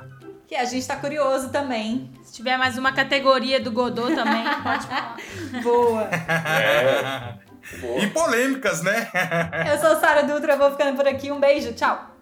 [0.48, 2.12] Que a gente tá curioso também.
[2.24, 5.18] Se tiver mais uma categoria do Godot também, pode falar.
[5.64, 6.02] Boa.
[6.04, 7.34] É.
[7.34, 7.46] Boa.
[8.00, 9.10] E polêmicas, né?
[9.68, 11.32] Eu sou Sara Dutra, vou ficando por aqui.
[11.32, 12.16] Um beijo, tchau.